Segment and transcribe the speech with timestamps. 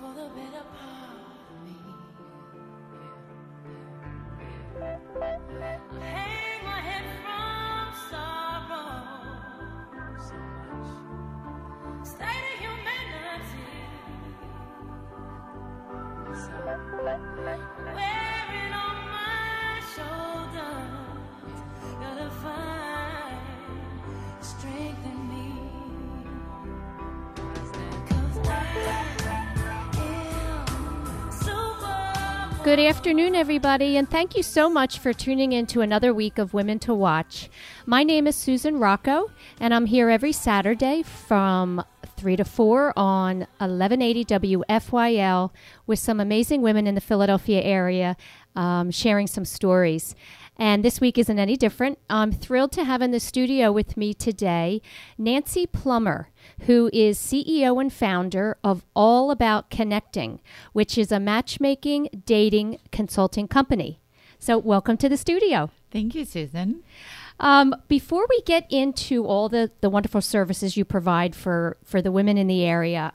[0.00, 1.76] for the better part of me.
[5.20, 8.96] I hang my head from sorrow
[10.28, 10.88] so much.
[12.08, 13.68] State of humanity.
[17.94, 18.09] Wearing
[32.62, 36.52] Good afternoon, everybody, and thank you so much for tuning in to another week of
[36.52, 37.48] Women to Watch.
[37.86, 41.82] My name is Susan Rocco, and I'm here every Saturday from
[42.18, 45.50] 3 to 4 on 1180 WFYL
[45.86, 48.14] with some amazing women in the Philadelphia area
[48.56, 50.14] um, sharing some stories.
[50.56, 51.98] And this week isn't any different.
[52.10, 54.82] I'm thrilled to have in the studio with me today
[55.16, 56.28] Nancy Plummer,
[56.62, 60.40] who is CEO and founder of All About Connecting,
[60.74, 64.00] which is a matchmaking, dating, consulting company.
[64.38, 65.70] So, welcome to the studio.
[65.90, 66.82] Thank you, Susan.
[67.38, 72.12] Um, before we get into all the, the wonderful services you provide for, for the
[72.12, 73.12] women in the area,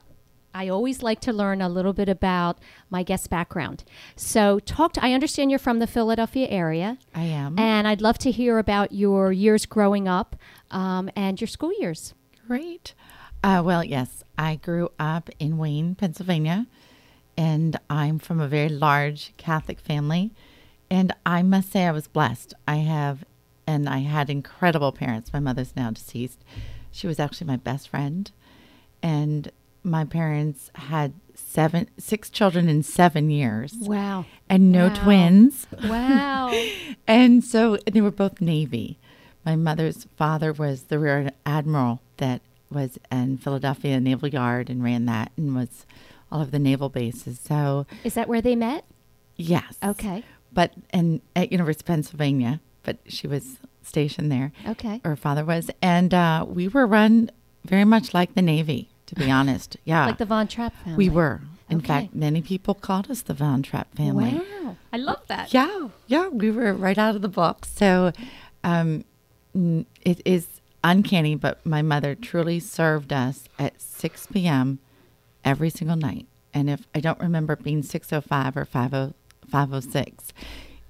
[0.56, 3.84] I always like to learn a little bit about my guest background.
[4.16, 4.94] So, talk.
[4.94, 7.58] To, I understand you're from the Philadelphia area, I am.
[7.58, 10.34] and I'd love to hear about your years growing up
[10.70, 12.14] um, and your school years.
[12.48, 12.94] Great.
[13.44, 16.66] Uh, well, yes, I grew up in Wayne, Pennsylvania,
[17.36, 20.32] and I'm from a very large Catholic family.
[20.88, 22.54] And I must say, I was blessed.
[22.66, 23.26] I have,
[23.66, 25.34] and I had incredible parents.
[25.34, 26.42] My mother's now deceased.
[26.90, 28.30] She was actually my best friend.
[29.02, 29.52] And
[29.86, 34.26] my parents had seven, six children in seven years, Wow!
[34.48, 34.94] and no Wow.
[34.94, 35.66] twins.
[35.84, 36.52] Wow!
[37.08, 38.98] And so they were both Navy.
[39.44, 45.06] My mother's father was the rear admiral that was in Philadelphia Naval Yard and ran
[45.06, 45.86] that and was
[46.32, 47.38] all of the naval bases.
[47.38, 48.84] So, Is that where they met?
[49.36, 49.76] yes.
[49.84, 50.24] Okay.
[50.52, 54.50] But and at University of Pennsylvania, but she was stationed there.
[54.66, 55.00] Okay.
[55.04, 57.30] Her father was, and uh, we were run
[57.64, 59.76] very much like the Navy, to be honest.
[59.84, 61.08] Yeah, Like the Von Trapp family.
[61.08, 61.40] we were.
[61.68, 61.86] In Okay.
[61.86, 64.34] fact, many people called us the Von Trapp family.
[64.34, 64.76] Wow!
[64.92, 65.52] I love that.
[65.52, 67.68] Yeah, yeah, we were right out of the box.
[67.74, 68.12] So
[68.62, 69.04] um,
[69.54, 70.46] it is
[70.84, 74.78] uncanny, but my mother truly served us at 6 p.m.
[75.44, 76.26] every single night.
[76.54, 79.14] And if I don't remember it being 605 or 50,
[79.50, 80.32] 506,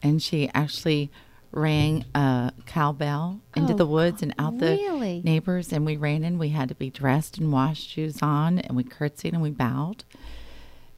[0.03, 1.11] and she actually
[1.57, 5.21] rang a cowbell into Oh, the woods and out really?
[5.21, 6.39] the neighbors, and we ran in.
[6.39, 10.05] We had to be dressed and washed, shoes on, and we curtsied and we bowed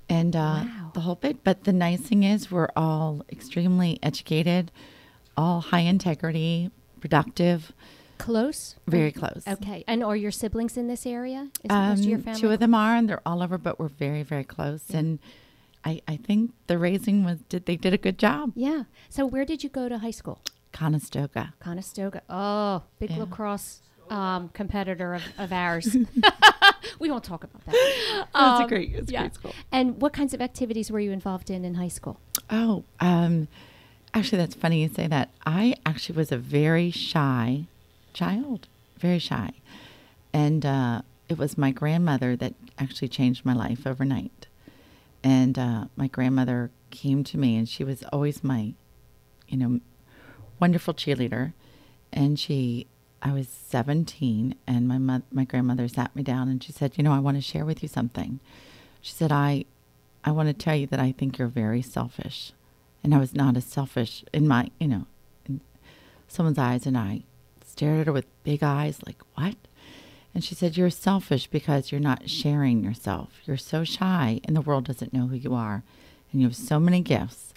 [0.08, 0.90] and uh, Wow.
[0.94, 1.44] the whole bit.
[1.44, 4.72] But the nice thing is, we're all extremely educated,
[5.36, 6.70] all high integrity,
[7.00, 7.72] productive,
[8.18, 8.74] Close.
[8.88, 9.44] very close.
[9.46, 9.84] Okay.
[9.86, 11.50] And are your siblings in this area?
[11.62, 12.40] Is most of your Um, family?
[12.40, 14.90] two of them are, and they're all over, but we're very, very close.
[14.92, 15.20] And
[15.84, 18.52] I, I think the raising was did they did a good job.
[18.54, 18.84] Yeah.
[19.08, 20.40] So where did you go to high school?
[20.72, 21.54] Conestoga.
[21.60, 22.22] Conestoga.
[22.28, 23.20] Oh, big Yeah.
[23.20, 23.80] lacrosse
[24.10, 25.96] um, competitor of, of ours.
[26.98, 27.74] we won't talk about that.
[27.74, 29.20] It's Um, a great, it's yeah.
[29.20, 29.54] great school.
[29.70, 32.18] And what kinds of activities were you involved in in high school?
[32.50, 33.48] Oh, um,
[34.14, 35.30] actually, that's funny you say that.
[35.46, 37.66] I actually was a very shy
[38.14, 38.66] child,
[38.98, 39.52] very shy.
[40.32, 44.46] And uh, it was my grandmother that actually changed my life overnight.
[45.22, 48.74] And uh, my grandmother came to me, and she was always my,
[49.48, 49.80] you know,
[50.60, 51.52] wonderful cheerleader.
[52.12, 52.86] And she,
[53.22, 57.04] I was 17, and my mo- my grandmother sat me down, and she said, "You
[57.04, 58.40] know, I want to share with you something."
[59.00, 59.64] She said, "I,
[60.24, 62.52] I want to tell you that I think you're very selfish,"
[63.02, 65.06] and I was not as selfish in my, you know,
[65.46, 65.60] in
[66.28, 67.22] someone's eyes, and I
[67.66, 69.56] stared at her with big eyes, like what?
[70.38, 73.40] And she said, You're selfish because you're not sharing yourself.
[73.44, 75.82] You're so shy, and the world doesn't know who you are.
[76.30, 77.52] And you have so many gifts.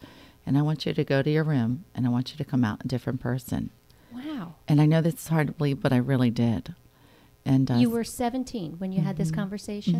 [0.47, 2.63] And I want you to go to your room and I want you to come
[2.63, 3.69] out a different person.
[4.11, 4.55] Wow.
[4.67, 6.73] And I know this is hard to believe, but I really did.
[7.45, 9.93] And uh, You were 17 when you had this conversation.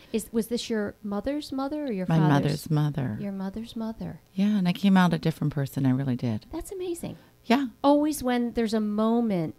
[0.00, 0.02] mhm.
[0.10, 2.30] Is was this your mother's mother or your my father's?
[2.30, 3.18] mother's mother.
[3.20, 4.20] Your mother's mother.
[4.32, 5.84] yeah, and I came out a different person.
[5.84, 6.46] I really did.
[6.50, 7.18] That's amazing.
[7.44, 9.54] Yeah, Always when there's a moment,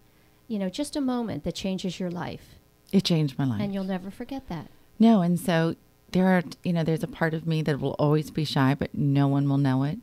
[0.50, 2.56] you know, just a moment that changes your life,
[2.92, 3.62] it changed my life.
[3.62, 4.68] and you'll never forget that.
[4.98, 5.76] No, and so
[6.12, 8.94] there are, you know, there's a part of me that will always be shy, but
[8.94, 10.00] no one will know it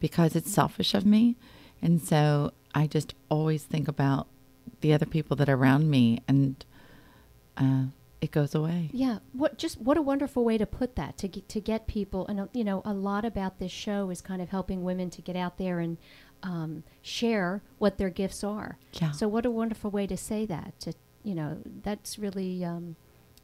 [0.00, 1.36] because it's selfish of me.
[1.80, 4.26] And so I just always think about
[4.80, 6.64] the other people that are around me and
[7.56, 7.84] uh,
[8.20, 8.90] it goes away.
[8.92, 12.26] Yeah, what just what a wonderful way to put that to get, to get people
[12.26, 15.22] and uh, you know a lot about this show is kind of helping women to
[15.22, 15.96] get out there and
[16.46, 18.78] um, share what their gifts are.
[18.94, 19.10] Yeah.
[19.10, 20.78] So what a wonderful way to say that.
[20.80, 22.96] To you know that's really um,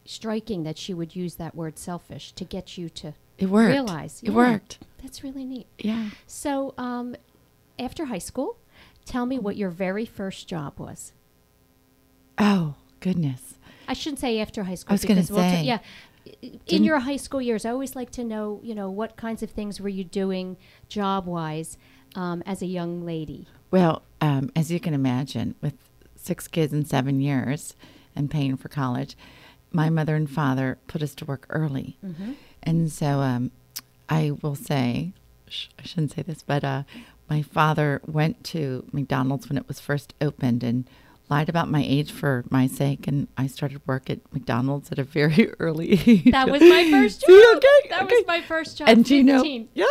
[0.05, 3.73] striking that she would use that word selfish to get you to It worked.
[3.73, 4.23] realize.
[4.23, 4.79] It Yeah, worked.
[5.03, 5.67] That's really neat.
[5.79, 6.11] Yeah.
[6.27, 7.17] So, um,
[7.79, 8.57] after high school,
[9.05, 11.13] tell me what your very first job was.
[12.39, 13.55] Oh goodness.
[13.89, 14.93] I shouldn't say after high school.
[14.93, 15.79] I was gonna we'll ta- say, yeah.
[16.41, 19.43] In didn't- your high school years, I always like to know, you know, what kinds
[19.43, 20.57] of things were you doing
[20.89, 21.77] job wise
[22.15, 23.47] um, as a young lady?
[23.71, 25.75] Well, um, as you can imagine, with
[26.17, 27.75] six kids in seven years
[28.15, 29.17] and paying for college,
[29.73, 31.97] my mother and father put us to work early.
[32.63, 33.51] And so um,
[34.09, 35.13] I will say,
[35.49, 36.83] sh- I shouldn't say this, but uh,
[37.29, 40.89] my father went to McDonald's when it was first opened and
[41.31, 43.09] lied about my age for my sake.
[43.09, 46.31] And I started work at McDonald's at a very early age.
[46.31, 47.31] That was my first job.
[47.57, 48.17] Okay, that okay.
[48.17, 48.89] was my first job.
[48.89, 49.43] And do you know,
[49.73, 49.87] yeah.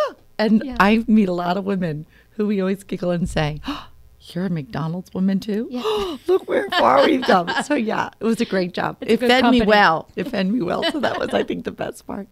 [0.45, 0.77] And Yeah.
[0.79, 3.87] I meet a lot of women who we always giggle and say, oh,
[4.21, 5.67] "You're a McDonald's woman too?
[5.69, 6.17] Yeah.
[6.27, 8.97] Look where far we've come." So yeah, it was a great job.
[9.01, 10.09] It's it fed me well.
[10.15, 10.83] It fed me well.
[10.91, 12.27] So that was, I think, the best part.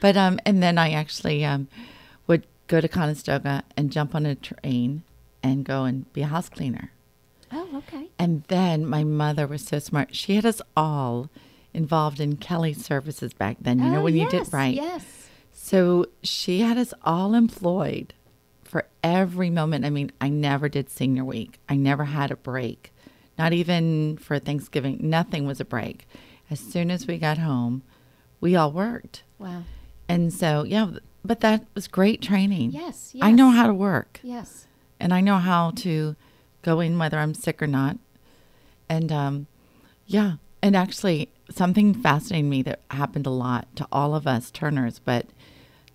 [0.00, 1.68] But um, and then I actually um,
[2.26, 5.02] would go to Conestoga and jump on a train
[5.42, 6.92] and go and be a house cleaner.
[7.50, 8.08] Oh, okay.
[8.18, 10.14] And then my mother was so smart.
[10.14, 11.30] She had us all
[11.72, 13.78] involved in Kelly services back then.
[13.78, 14.74] You know Oh, when you did right.
[14.74, 15.04] Yes.
[15.68, 18.14] So she had us all employed
[18.64, 19.84] for every moment.
[19.84, 21.58] I mean, I never did senior week.
[21.68, 22.90] I never had a break.
[23.38, 24.96] Not even for Thanksgiving.
[25.00, 26.08] Nothing was a break.
[26.50, 27.82] As soon as we got home,
[28.40, 29.24] we all worked.
[29.38, 29.64] Wow.
[30.08, 30.90] And so, yeah,
[31.22, 32.70] but that was great training.
[32.70, 34.66] Yes, I know how to work Yes.
[34.98, 36.16] and I know how to
[36.62, 37.98] go in whether I'm sick or not.
[38.88, 39.46] And um,
[40.06, 44.98] yeah, and actually, something fascinating me that happened a lot to all of us Turners,
[44.98, 45.26] but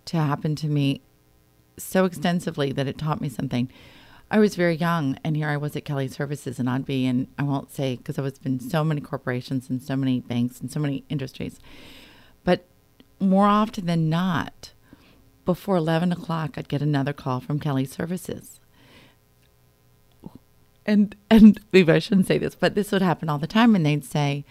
[0.06, 1.02] to happen to me
[1.78, 3.70] so extensively that it taught me something.
[4.30, 7.28] I was very young, and here I was at Kelly Services, and I'd be in,
[7.38, 10.72] I won't say because I was in so many corporations and so many banks and
[10.72, 11.60] so many industries,
[12.44, 12.66] but
[13.20, 14.74] more often than not,
[15.46, 18.60] before 11 o'clock, I'd get another call from Kelly Services
[20.86, 23.86] and and maybe I shouldn't say this, but this would happen all the time, and
[23.86, 24.46] they'd say,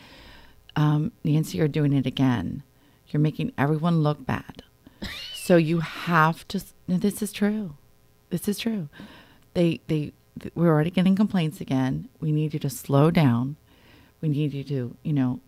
[0.76, 2.62] um, "Nancy, you're doing it again.
[3.08, 4.62] You're making everyone look bad.
[5.42, 6.62] So you have to.
[6.86, 7.74] This is true.
[8.30, 8.88] This is true.
[9.54, 10.12] They they
[10.54, 12.08] we're already getting complaints again.
[12.20, 13.56] We need you to slow down.
[14.20, 15.40] We need you to you know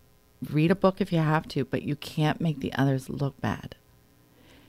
[0.50, 3.76] read a book if you have to, but you can't make the others look bad."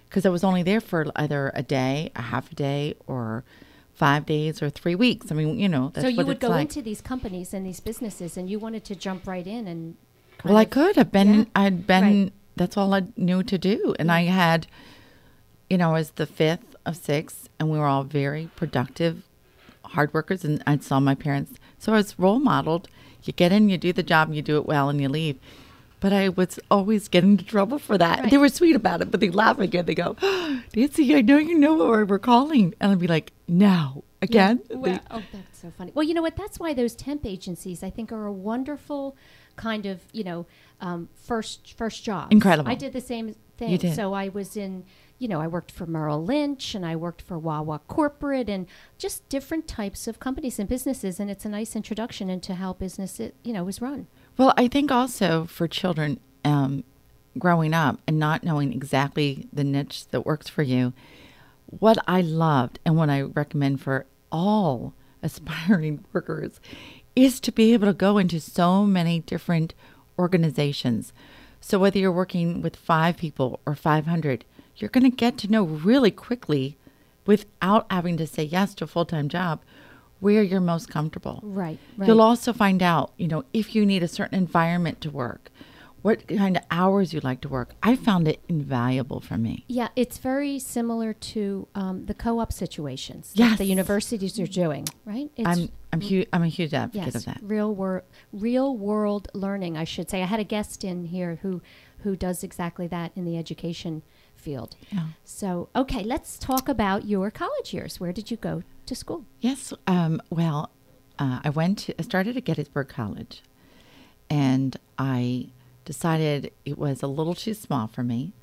[0.07, 3.43] Because I was only there for either a day, a half a day, or
[3.95, 5.31] five days or three weeks.
[5.31, 6.61] I mean, you know, that's so you would go like.
[6.61, 9.95] into these companies and these businesses, and you wanted to jump right in and.
[10.43, 11.33] Well, I could have been.
[11.33, 11.45] Yeah.
[11.55, 12.03] I'd been.
[12.03, 12.33] Right.
[12.55, 14.67] That's all I knew to do, and I had,
[15.69, 19.23] you know, I was the fifth of six, and we were all very productive,
[19.83, 21.53] hard workers, and I saw my parents.
[21.79, 22.87] So I was role modeled.
[23.23, 25.37] You get in, you do the job, you do it well, and you leave.
[25.99, 28.19] But I was always getting into trouble for that.
[28.19, 28.31] Right.
[28.31, 29.85] They were sweet about it, but they laugh again.
[29.85, 33.31] They go, oh, "Nancy, I know you know what we're calling," and I'd be like,
[33.47, 34.75] "No, again." Yeah.
[34.75, 35.91] Well, oh, that's so funny.
[35.95, 36.35] Well, you know what?
[36.35, 39.15] That's why those temp agencies, I think, are a wonderful
[39.55, 40.45] kind of, you know,
[40.81, 42.31] um, first first job.
[42.31, 42.69] Incredible.
[42.69, 43.69] I did the same thing.
[43.69, 43.95] You did.
[43.95, 44.85] So I was in,
[45.19, 48.67] you know, I worked for Merrill Lynch and I worked for Wawa Corporate and
[48.97, 51.19] just different types of companies and businesses.
[51.19, 54.07] And it's a nice introduction into how business, it, you know, is run.
[54.37, 56.83] Well, I think also for children um,
[57.37, 60.93] growing up and not knowing exactly the niche that works for you,
[61.67, 66.59] what I loved and what I recommend for all aspiring workers
[67.15, 69.73] is to be able to go into so many different
[70.17, 71.13] organizations.
[71.61, 74.45] So whether you're working with five people or 500,
[74.77, 76.77] you're going to get to know really quickly
[77.25, 79.61] without having to say yes to a full time job
[80.19, 81.39] where you're most comfortable.
[81.43, 82.07] Right, right.
[82.07, 85.51] You'll also find out, you know, if you need a certain environment to work,
[86.01, 87.73] what kind of hours you like to work.
[87.81, 89.65] I found it invaluable for me.
[89.67, 93.57] Yeah, it's very similar to um, the co-op situations that Yes.
[93.57, 95.31] the universities are doing, right?
[95.35, 97.39] It's, I'm I'm hu- I'm a huge advocate yes, of that.
[97.41, 99.77] real world, real world learning.
[99.77, 100.21] I should say.
[100.21, 101.61] I had a guest in here who
[101.99, 104.03] who does exactly that in the education
[104.35, 104.75] field.
[104.91, 105.07] Yeah.
[105.23, 107.99] So, okay, let's talk about your college years.
[107.99, 109.25] Where did you go to school?
[109.39, 109.73] Yes.
[109.87, 110.69] Um, well,
[111.17, 113.41] uh, I went to, I started at Gettysburg College,
[114.29, 115.49] and I
[115.85, 118.33] decided it was a little too small for me.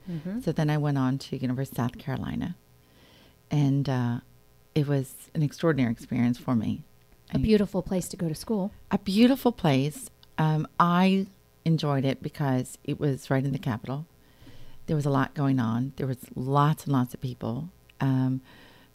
[0.43, 2.57] So then I went on to University of South Carolina,
[3.51, 4.21] and uh,
[4.75, 6.83] it was an extraordinary experience for me.
[7.35, 8.73] A beautiful place to go to school.
[8.91, 10.11] a beautiful place.
[10.39, 11.27] Um, I
[11.65, 14.07] enjoyed it because it was right in the capital.
[14.87, 15.93] There was a lot going on.
[15.97, 17.71] There was lots and lots of people.
[18.01, 18.41] Um,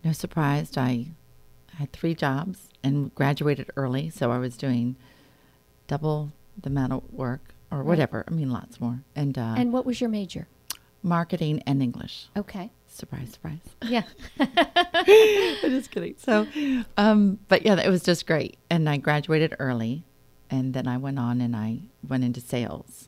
[0.04, 1.08] no surprise, I
[1.76, 4.96] had three jobs and graduated early, so I was doing
[5.88, 8.24] double the amount of work or whatever.
[8.28, 9.00] I mean, lots more.
[9.16, 10.48] And, uh, And what was your major?
[11.04, 12.28] marketing and English.
[12.36, 12.72] Okay.
[12.98, 13.60] Surprise, surprise.
[13.88, 14.04] Yeah.
[14.40, 14.48] I'm
[15.62, 16.16] just kidding.
[16.18, 16.48] So,
[16.98, 18.58] um, but yeah, it was just great.
[18.72, 20.04] And I graduated early,
[20.50, 23.08] and then I went on and I went into sales.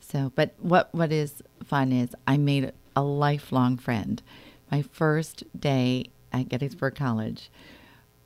[0.00, 4.22] So, but what what is fun is I made a lifelong friend.
[4.70, 7.50] My first day at Gettysburg College,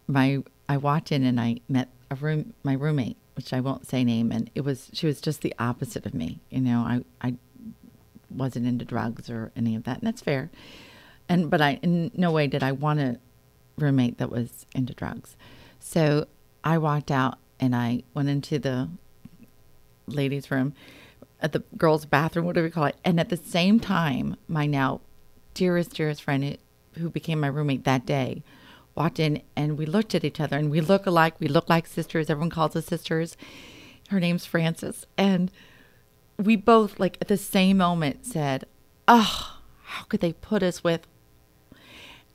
[0.08, 4.02] my I walked in and I met a room my roommate, which I won't say
[4.02, 6.40] name, and it was she was just the opposite of me.
[6.50, 7.34] You know, I I
[8.34, 10.50] wasn't into drugs or any of that, and that's fair.
[11.28, 13.18] And but I in no way did I want a
[13.76, 15.36] roommate that was into drugs.
[15.80, 16.26] So
[16.62, 18.88] I walked out and I went into the
[20.06, 20.74] ladies' room
[21.40, 22.96] at the girls' bathroom, whatever you call it.
[23.04, 25.00] And at the same time, my now
[25.52, 26.56] dearest, dearest friend
[26.94, 28.42] who became my roommate that day
[28.94, 31.34] walked in and we looked at each other and we look alike.
[31.40, 32.30] We look like sisters.
[32.30, 33.36] Everyone calls us sisters.
[34.08, 35.06] Her name's Frances.
[35.18, 35.50] And
[36.38, 38.64] we both, like at the same moment, said,
[39.06, 41.06] Oh, how could they put us with?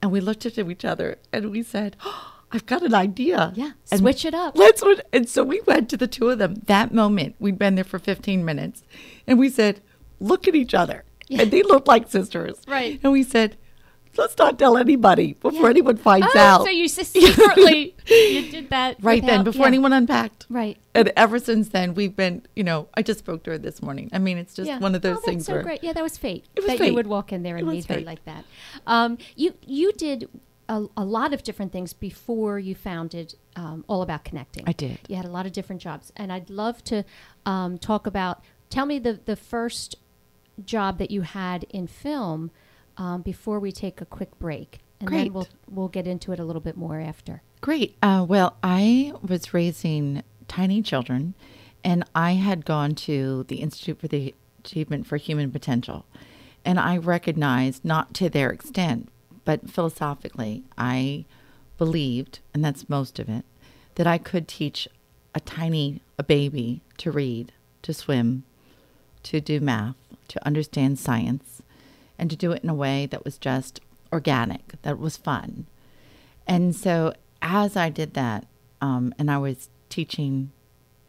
[0.02, 3.52] And we looked at each other and we said, oh, I've got an idea.
[3.56, 3.72] Yeah.
[3.92, 4.58] And Switch it up.
[4.58, 4.84] Let's.
[5.14, 6.56] And so we went to the two of them.
[6.66, 8.82] That moment, we'd been there for 15 minutes,
[9.28, 9.82] and we said,
[10.20, 12.62] "Look at each other," and they looked like sisters.
[12.68, 13.00] Right.
[13.04, 13.58] And we said,
[14.18, 15.70] "Let's not tell anybody before Yeah.
[15.70, 16.88] anyone finds Oh, out." so you
[17.34, 19.68] secretly you did that right then, before yeah.
[19.68, 20.46] anyone unpacked.
[20.50, 20.78] Right.
[20.96, 22.44] And ever since then, we've been.
[22.56, 24.10] You know, I just spoke to her this morning.
[24.14, 24.80] I mean, it's just Yeah.
[24.80, 25.84] one of those oh, things That's so where great.
[25.84, 26.46] Yeah, that was fate.
[26.56, 28.46] It was that you would walk in there and meet her like that.
[28.88, 30.30] Um, you you did
[30.68, 34.64] a, a lot of different things before you founded um, All About Connecting.
[34.68, 35.00] I did.
[35.08, 37.04] You had a lot of different jobs, and I'd love to
[37.46, 38.42] um, talk about.
[38.70, 39.96] Tell me the the first
[40.64, 42.52] job that you had in film
[43.00, 45.24] um, before we take a quick break, and Great.
[45.24, 47.42] then we'll we'll get into it a little bit more after.
[47.62, 47.98] Great.
[48.04, 51.34] Uh, well, I was raising tiny children,
[51.84, 56.06] and I had gone to the Institute for the Achievement for Human Potential,
[56.64, 59.10] and I recognized, not to their extent,
[59.46, 61.26] but philosophically, I
[61.78, 63.46] believed, and that's most of it,
[63.96, 64.88] that I could teach
[65.34, 68.44] a tiny a baby to read, to swim,
[69.24, 69.96] to do math,
[70.28, 71.59] to understand science,
[72.20, 73.80] and to do it in a way that was just
[74.12, 75.66] organic, that was fun.
[76.48, 78.48] And so as I did that,
[78.82, 80.52] um, and I was teaching,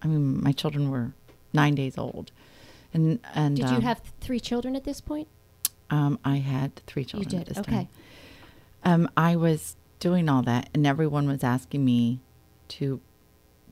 [0.03, 1.13] I mean, my children were
[1.53, 2.31] nine days old,
[2.93, 5.29] and and Did you um, have three children at this point?
[5.91, 7.31] Um, I had three children.
[7.33, 7.55] you at did.
[7.57, 7.73] this Okay.
[7.77, 7.89] time.
[8.85, 12.21] Um, I was doing all that, and everyone was asking me
[12.69, 13.01] to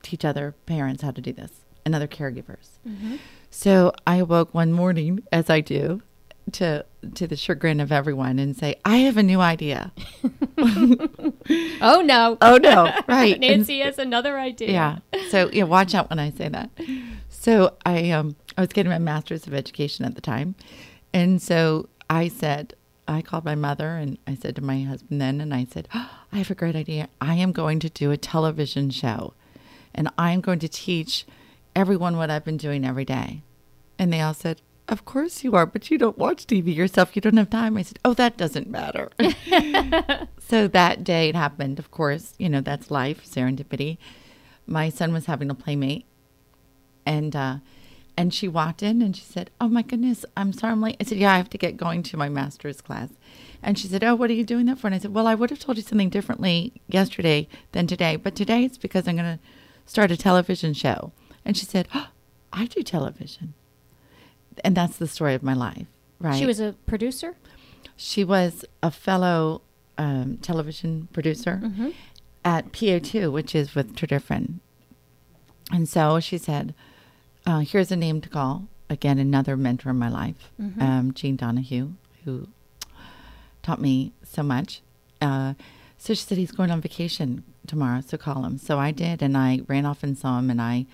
[0.03, 1.51] teach other parents how to do this
[1.85, 2.77] and other caregivers.
[2.87, 3.15] Mm-hmm.
[3.49, 6.01] So I awoke one morning, as I do,
[6.53, 9.91] to to the chagrin of everyone, and say, "I have a new idea."
[11.81, 12.37] Oh no.
[12.41, 12.91] oh no!
[13.07, 14.71] Right, And- Nancy has another idea.
[14.71, 14.99] Yeah.
[15.29, 16.69] So yeah, watch out when I say that.
[17.29, 20.55] So I um I was getting my master's of education at the time,
[21.13, 22.73] and so I said
[23.07, 26.09] I called my mother and I said to my husband then, and I said oh,
[26.31, 27.09] I have a great idea.
[27.21, 29.33] I am going to do a television show,
[29.95, 31.25] and I am going to teach
[31.75, 33.41] everyone what I've been doing every day,
[33.97, 34.61] and they all said.
[34.89, 37.15] Of course you are, but you don't watch TV yourself.
[37.15, 37.77] You don't have time.
[37.77, 39.09] I said, "Oh, that doesn't matter."
[40.39, 41.79] so that day it happened.
[41.79, 43.97] Of course, you know that's life, serendipity
[44.69, 46.05] my son was having a playmate
[47.05, 47.57] and uh
[48.15, 51.03] and she walked in and she said oh my goodness i'm sorry i'm late i
[51.03, 53.09] said yeah i have to get going to my master's class
[53.63, 55.33] and she said oh what are you doing that for and i said well i
[55.35, 59.37] would have told you something differently yesterday than today but today it's because i'm going
[59.37, 59.43] to
[59.85, 61.11] start a television show
[61.43, 62.07] and she said oh,
[62.53, 63.53] i do television
[64.63, 65.87] and that's the story of my life
[66.19, 67.35] right She was a producer.
[67.95, 69.61] she was a fellow
[69.97, 71.89] um, television producer Mm-hmm.
[72.45, 74.59] at PO2, which is with Tredyffrin.
[75.71, 76.73] And so she said,
[77.45, 78.67] uh, here's a name to call.
[78.89, 80.81] Again, another mentor in my life, Mhm.
[80.81, 81.89] um, Gene Donahue,
[82.23, 82.47] who
[83.61, 84.81] taught me so much.
[85.21, 85.53] Uh,
[85.97, 88.57] so she said, he's going on vacation tomorrow, so call him.
[88.57, 90.85] So I did, and I ran off and saw him, and I,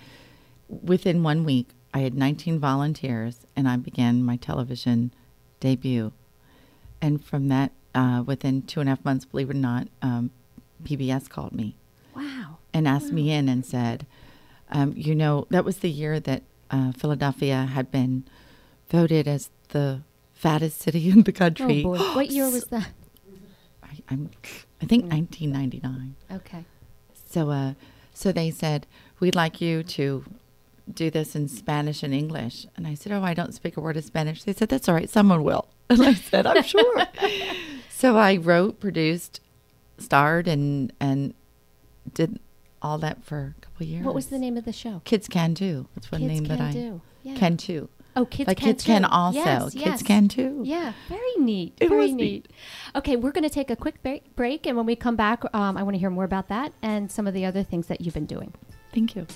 [0.68, 5.12] within one week, I had 19 volunteers, and I began my television
[5.60, 6.12] debut.
[7.00, 10.30] And from that, uh, within two and a half months, believe it or not, um,
[10.84, 11.76] PBS called me
[12.14, 12.58] Wow.
[12.74, 14.06] and asked me in and said,
[14.70, 18.24] um, you know, that was the year that uh, Philadelphia had been
[18.90, 20.02] voted as the
[20.34, 21.82] fattest city in the country.
[21.84, 21.98] Oh boy.
[22.14, 22.88] What year was that?
[23.82, 24.30] I, I'm,
[24.82, 26.16] I think 1999.
[26.30, 26.64] Okay.
[27.30, 27.74] So, uh,
[28.12, 28.86] so they said,
[29.20, 30.24] we'd like you to
[30.92, 32.66] do this in Spanish and English.
[32.76, 34.44] And I said, oh, I don't speak a word of Spanish.
[34.44, 35.10] They said, that's all right.
[35.10, 35.68] Someone will.
[35.88, 37.06] And I said, I'm sure.
[37.88, 39.40] so I wrote, produced,
[39.98, 41.32] starred, and, and
[42.12, 42.40] did
[42.82, 44.04] all that for a couple of years.
[44.04, 45.00] What was the name of the show?
[45.04, 45.86] Kids Can Do.
[45.94, 47.00] That's one Kids name that I can Do.
[47.22, 47.36] Yeah.
[47.36, 47.88] can too.
[48.16, 49.38] Oh, kids Like can kids can also.
[49.38, 50.02] Yes, Kids yes.
[50.02, 50.62] can too.
[50.64, 51.74] Yeah, very neat.
[51.80, 52.16] It very neat.
[52.16, 52.50] neat.
[52.96, 54.02] Okay, we're going to take a quick
[54.34, 57.12] break, and when we come back, um, I want to hear more about that and
[57.12, 58.54] some of the other things that you've been doing.
[58.92, 59.26] Thank you.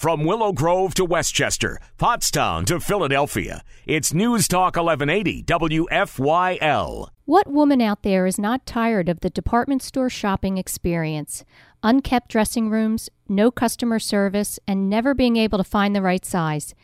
[0.00, 7.08] From Willow Grove to West Chester, Pottstown to Philadelphia, it's News Talk 1180 WFYL.
[7.26, 11.44] What woman out there is not tired of the department store shopping experience?
[11.82, 16.74] Unkept dressing rooms, no customer service, and never being able to find the right size.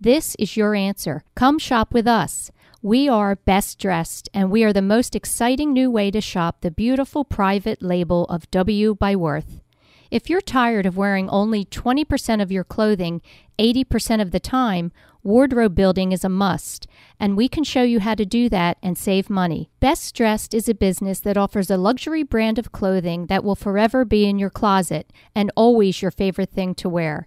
[0.00, 1.22] This is your answer.
[1.36, 2.50] Come shop with us.
[2.82, 6.72] We are best dressed, and we are the most exciting new way to shop the
[6.72, 9.60] beautiful private label of W by Worth.
[10.14, 13.20] If you're tired of wearing only 20% of your clothing
[13.58, 14.92] 80% of the time,
[15.24, 16.86] wardrobe building is a must,
[17.18, 19.70] and we can show you how to do that and save money.
[19.80, 24.04] Best Dressed is a business that offers a luxury brand of clothing that will forever
[24.04, 27.26] be in your closet and always your favorite thing to wear.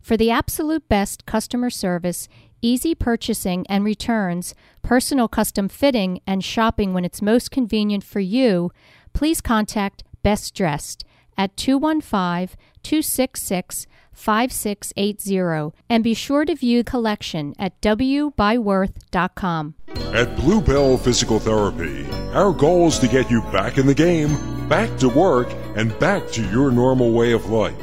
[0.00, 2.28] For the absolute best customer service,
[2.62, 8.70] easy purchasing and returns, personal custom fitting, and shopping when it's most convenient for you,
[9.12, 11.04] please contact Best Dressed
[11.38, 19.74] at 215 266 5680 and be sure to view collection at wbyworth.com.
[20.12, 22.04] At Bluebell Physical Therapy,
[22.34, 26.28] our goal is to get you back in the game, back to work, and back
[26.32, 27.80] to your normal way of life.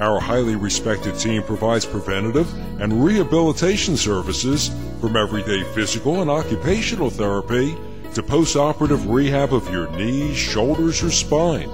[0.00, 7.76] Our highly respected team provides preventative and rehabilitation services from everyday physical and occupational therapy
[8.14, 11.68] to post-operative rehab of your knees, shoulders, or spine.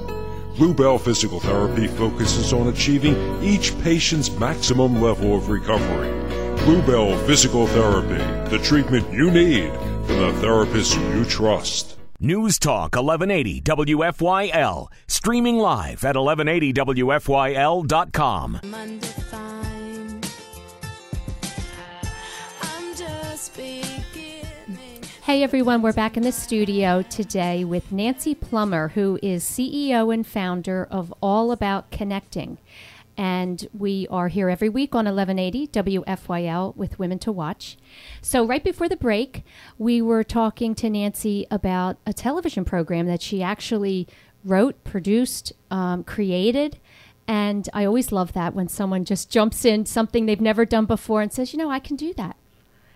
[0.56, 6.12] Bluebell Physical Therapy focuses on achieving each patient's maximum level of recovery.
[6.64, 9.72] Bluebell Physical Therapy, the treatment you need
[10.06, 11.98] from the therapist you trust.
[12.20, 18.60] News Talk 1180 WFYL, streaming live at 1180WFYL.com.
[18.62, 19.00] I'm
[25.24, 30.26] Hey everyone, we're back in the studio today with Nancy Plummer, who is CEO and
[30.26, 32.58] founder of All About Connecting.
[33.16, 37.78] And we are here every week on 1180 WFYL with Women to Watch.
[38.20, 39.44] So, right before the break,
[39.78, 44.06] we were talking to Nancy about a television program that she actually
[44.44, 46.78] wrote, produced, um, created.
[47.26, 51.22] And I always love that when someone just jumps in something they've never done before
[51.22, 52.36] and says, you know, I can do that.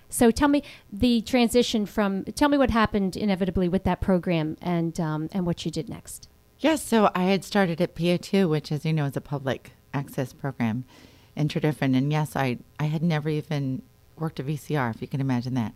[0.08, 2.24] So tell me the transition from.
[2.24, 6.28] Tell me what happened inevitably with that program and um, and what you did next.
[6.60, 10.32] Yes, so I had started at PO2, which, as you know, is a public access
[10.32, 10.84] program,
[11.36, 11.96] in Tredyffrin.
[11.96, 13.82] And yes, I, I had never even
[14.18, 15.72] worked a VCR, if you can imagine that.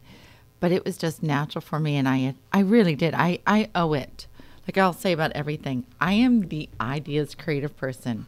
[0.59, 3.14] But it was just natural for me, and I I really did.
[3.14, 4.27] I, I owe it.
[4.66, 8.27] Like I'll say about everything, I am the ideas creative person.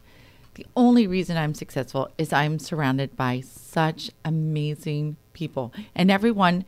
[0.55, 6.65] The only reason I'm successful is I'm surrounded by such amazing people, and everyone,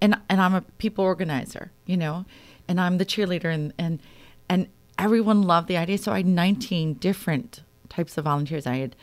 [0.00, 2.24] and and I'm a people organizer, you know,
[2.66, 4.00] and I'm the cheerleader, and and
[4.48, 4.68] and
[4.98, 5.98] everyone loved the idea.
[5.98, 8.66] So I had 19 different types of volunteers.
[8.66, 8.96] I had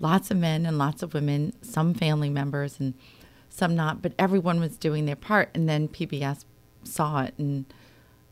[0.00, 2.94] lots of men and lots of women, some family members and
[3.50, 5.50] some not, but everyone was doing their part.
[5.54, 6.44] And then PBS
[6.84, 7.66] saw it and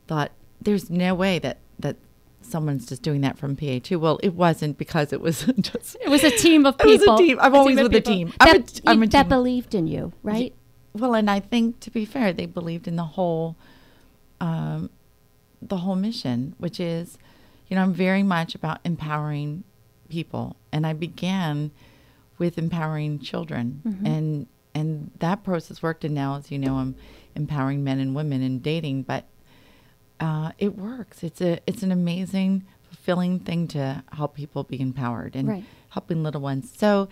[0.06, 1.96] thought, "There's no way that that."
[2.44, 3.98] Someone's just doing that from PA2.
[3.98, 6.92] Well, it wasn't because it was just It was a team of people.
[6.92, 7.38] It was a team.
[7.40, 8.32] I'm A always of with a team.
[8.40, 9.28] I'm a- that, I'm a that team.
[9.28, 10.54] believed in you, right?
[10.94, 13.56] Well, and I think to be fair, they believed in the whole,
[14.40, 14.90] um,
[15.60, 17.16] the whole mission, which is,
[17.68, 19.64] you know, I'm very much about empowering
[20.08, 21.70] people, and I began
[22.38, 26.04] with empowering children, and and that process worked.
[26.04, 26.96] And now, as you know, I'm
[27.36, 29.24] empowering men and women in dating, but
[30.20, 31.22] uh, it works.
[31.22, 35.64] It's a it's an amazing, fulfilling thing to help people be empowered and Right.
[35.90, 36.72] helping little ones.
[36.76, 37.08] So,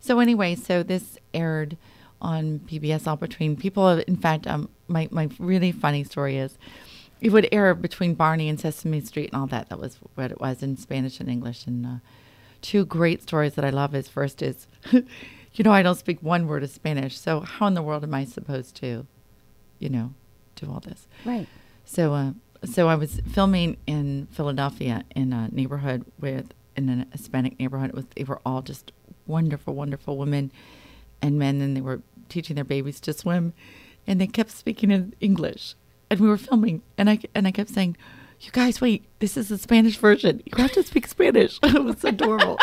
[0.00, 1.76] so anyway, so this aired
[2.20, 3.88] on PBS all between people.
[3.88, 6.56] In fact, um, my my really funny story is
[7.20, 9.68] it would air between Barney and Sesame Street and all that.
[9.68, 11.66] That was what it was in Spanish and English.
[11.66, 11.90] And uh,
[12.62, 16.46] two great stories that I love is first is, you know, I don't speak one
[16.46, 19.06] word of Spanish, so how in the world am I supposed to,
[19.78, 20.14] you know,
[20.56, 21.06] do all this?
[21.24, 21.46] Right.
[21.92, 22.32] So, uh,
[22.64, 27.90] so I was filming in Philadelphia in a neighborhood with in a Hispanic neighborhood.
[27.90, 28.92] It was they were all just
[29.26, 30.52] wonderful, wonderful women
[31.20, 32.00] and men, and they were
[32.30, 33.52] teaching their babies to swim,
[34.06, 35.74] and they kept speaking in English,
[36.08, 37.96] and we were filming, and I and I kept saying.
[38.44, 39.04] You guys, wait!
[39.20, 40.42] This is the Spanish version.
[40.44, 41.60] You have to speak Spanish.
[41.62, 42.58] it was adorable,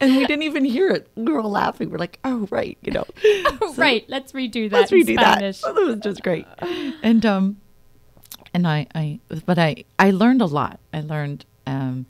[0.00, 1.06] and we didn't even hear it.
[1.14, 1.90] We were all laughing.
[1.90, 3.04] We're like, "Oh, right, you know."
[3.60, 4.04] So- right.
[4.08, 5.60] Let's redo that Let's in redo Spanish.
[5.60, 5.68] that.
[5.68, 6.44] Oh, that was just great.
[7.04, 7.58] And um,
[8.54, 10.78] and I, I, but I, I learned a lot.
[10.92, 12.06] I learned, um,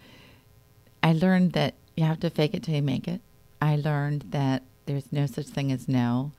[1.02, 3.20] I learned that you have to fake it till you make it.
[3.60, 6.32] I learned that there's no such thing as no.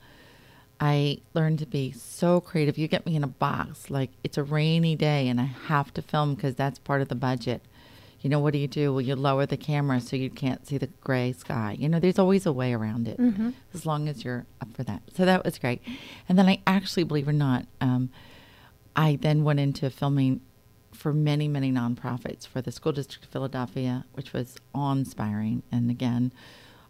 [0.80, 2.76] I learned to be so creative.
[2.76, 6.02] You get me in a box, like it's a rainy day and I have to
[6.02, 7.62] film because that's part of the budget.
[8.20, 8.92] You know, what do you do?
[8.92, 11.76] Well, you lower the camera so you can't see the gray sky.
[11.78, 13.18] You know, there's always a way around it
[13.74, 15.02] as long as you're up for that.
[15.14, 15.82] So that was great.
[16.28, 18.10] And then I actually, believe it or not, um,
[18.96, 20.40] I then went into filming
[20.92, 25.62] for many, many nonprofits for the School District of Philadelphia, which was awe-inspiring.
[25.72, 26.32] And again,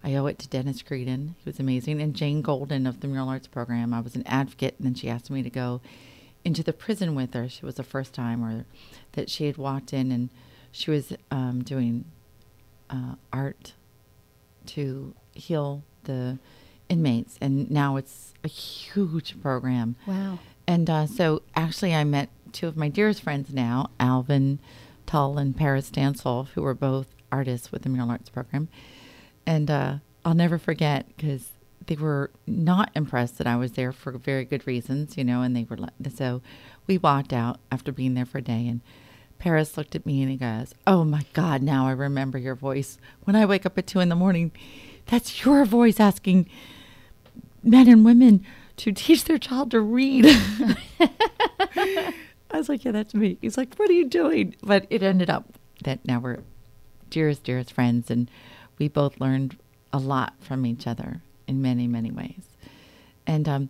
[0.02, 1.34] I owe it to Dennis Creedon.
[1.38, 2.02] He was amazing.
[2.02, 3.94] And Jane Golden of the Mural Arts Program.
[3.94, 5.80] I was an advocate, and then she asked me to go
[6.44, 7.48] into the prison with her.
[7.48, 8.66] She was the first time or
[9.12, 10.28] that she had walked in, and
[10.70, 12.04] she was um, doing
[12.90, 13.72] uh, art
[14.66, 16.38] to heal the
[16.90, 17.38] inmates.
[17.40, 19.96] And now it's a huge program.
[20.06, 20.38] Wow.
[20.66, 24.60] And uh, so actually, I met two of my dearest friends now, Alvin
[25.06, 28.68] Tull and Paris Stansel, who were both artists with the Mural Arts Program.
[29.46, 31.50] And uh, I'll never forget because
[31.86, 35.54] they were not impressed that I was there for very good reasons, you know, and
[35.54, 36.40] they were like, so
[36.86, 38.80] we walked out after being there for a day and
[39.38, 42.96] Paris looked at me and he goes, Oh my God, now I remember your voice.
[43.24, 44.52] When I wake up at two in the morning,
[45.06, 46.48] that's your voice asking
[47.62, 48.46] men and women
[48.78, 50.26] to teach their child to read.
[51.00, 52.12] I
[52.52, 53.38] was like, Yeah, that's me.
[53.40, 54.54] He's like, What are you doing?
[54.62, 55.46] But it ended up
[55.84, 56.38] that now we're
[57.10, 58.30] dearest, dearest friends, and
[58.78, 59.56] we both learned
[59.92, 62.44] a lot from each other in many, many ways.
[63.26, 63.68] And um,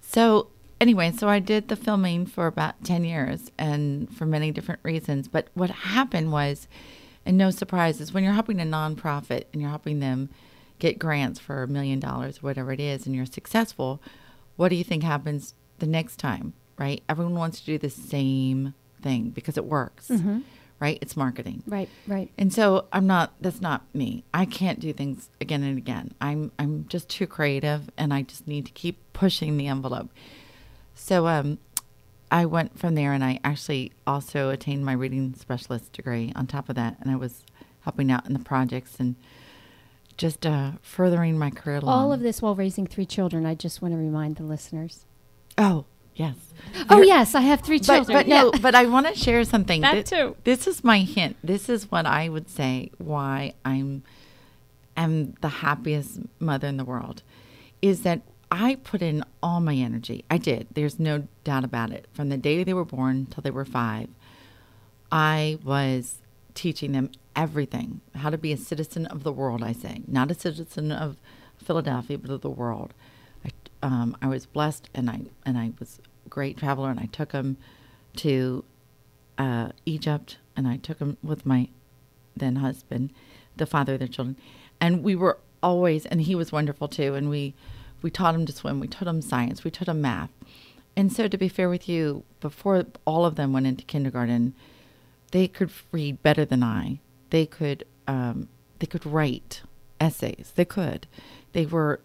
[0.00, 0.48] so,
[0.80, 5.28] anyway, so I did the filming for about 10 years and for many different reasons.
[5.28, 6.66] But what happened was,
[7.26, 10.30] and no surprises, when you're helping a nonprofit and you're helping them
[10.78, 14.00] get grants for a million dollars, or whatever it is, and you're successful,
[14.58, 17.00] what do you think happens the next time, right?
[17.08, 20.10] Everyone wants to do the same thing because it works,
[20.80, 20.98] right?
[21.00, 21.62] It's marketing.
[21.64, 22.28] Right, right.
[22.36, 24.24] And so I'm not that's not me.
[24.34, 26.12] I can't do things again and again.
[26.20, 30.10] I'm I'm just too creative and I just need to keep pushing the envelope.
[30.94, 31.58] So um
[32.30, 36.68] I went from there and I actually also attained my reading specialist degree on top
[36.68, 37.44] of that and I was
[37.82, 39.14] helping out in the projects and
[40.18, 41.98] just uh, furthering my career along.
[41.98, 43.46] All of this while raising three children.
[43.46, 45.06] I just want to remind the listeners.
[45.56, 46.34] Oh, yes.
[46.90, 48.16] Oh, You're- yes, I have three children.
[48.18, 48.42] but yeah.
[48.42, 49.80] no, but I want to share something.
[49.80, 50.36] That Thi- too.
[50.44, 51.36] This is my hint.
[51.42, 54.02] This is what I would say why I'm
[54.96, 57.22] am the happiest mother in the world
[57.80, 60.24] is that I put in all my energy.
[60.28, 60.66] I did.
[60.72, 62.06] There's no doubt about it.
[62.12, 64.08] From the day they were born till they were 5,
[65.12, 66.18] I was
[66.58, 68.00] teaching them everything.
[68.16, 70.02] How to be a citizen of the world, I say.
[70.08, 71.16] Not a citizen of
[71.56, 72.94] Philadelphia, but of the world.
[73.44, 77.06] I, um, I was blessed and I and I was a great traveler and I
[77.06, 77.58] took them
[78.16, 78.64] to
[79.38, 81.68] uh, Egypt and I took them with my
[82.36, 83.12] then husband,
[83.56, 84.36] the father of their children,
[84.80, 87.14] and we were always and he was wonderful too.
[87.14, 87.54] And we
[88.02, 90.30] we taught him to swim, we taught him science, we taught him math.
[90.96, 94.54] And so, to be fair with you, before all of them went into kindergarten,
[95.30, 97.00] they could read better than I.
[97.30, 99.62] They could um, they could write
[100.00, 100.52] essays.
[100.54, 101.06] They could.
[101.52, 102.00] They were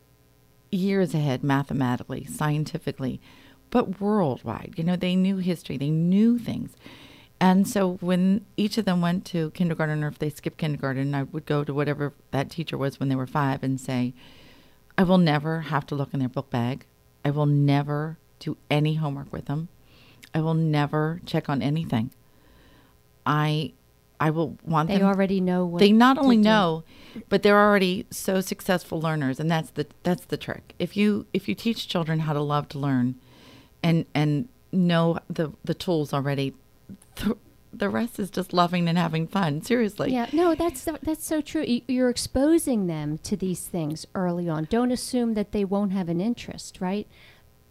[0.71, 3.21] years ahead mathematically, scientifically,
[3.69, 4.73] but worldwide.
[4.75, 5.77] You know, they knew history.
[5.77, 6.75] They knew things.
[7.39, 11.23] And so when each of them went to kindergarten or if they skipped kindergarten, I
[11.23, 14.13] would go to whatever that teacher was when they were five and say,
[14.97, 16.85] I will never have to look in their book bag.
[17.25, 19.69] I will never do any homework with them.
[20.33, 22.11] I will never check on anything.
[23.25, 23.73] I
[24.19, 26.43] I will want They them already know what they not only do.
[26.43, 26.83] know
[27.29, 31.47] but they're already so successful learners and that's the that's the trick if you if
[31.47, 33.15] you teach children how to love to learn
[33.83, 36.53] and and know the the tools already
[37.17, 37.37] the,
[37.71, 41.65] the rest is just loving and having fun seriously Yeah, no, that's that's so true.
[41.87, 44.65] You're exposing them to these things early on.
[44.69, 47.07] Don't assume that they won't have an interest, right?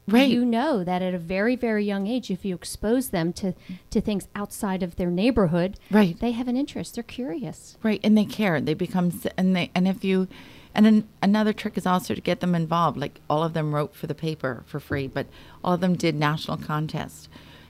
[0.09, 0.29] Right.
[0.29, 3.55] You know that at a very very young age, if you expose them to
[3.91, 6.19] to things outside of their neighborhood, Right.
[6.19, 6.95] they have an interest.
[6.97, 7.77] They're curious.
[7.83, 8.61] Right, and they care.
[8.61, 10.27] They become and they and if you
[10.75, 12.97] and then another trick is also to get them involved.
[12.97, 15.27] Like all of them wrote for the paper for free, but
[15.63, 17.29] all of them did national contests,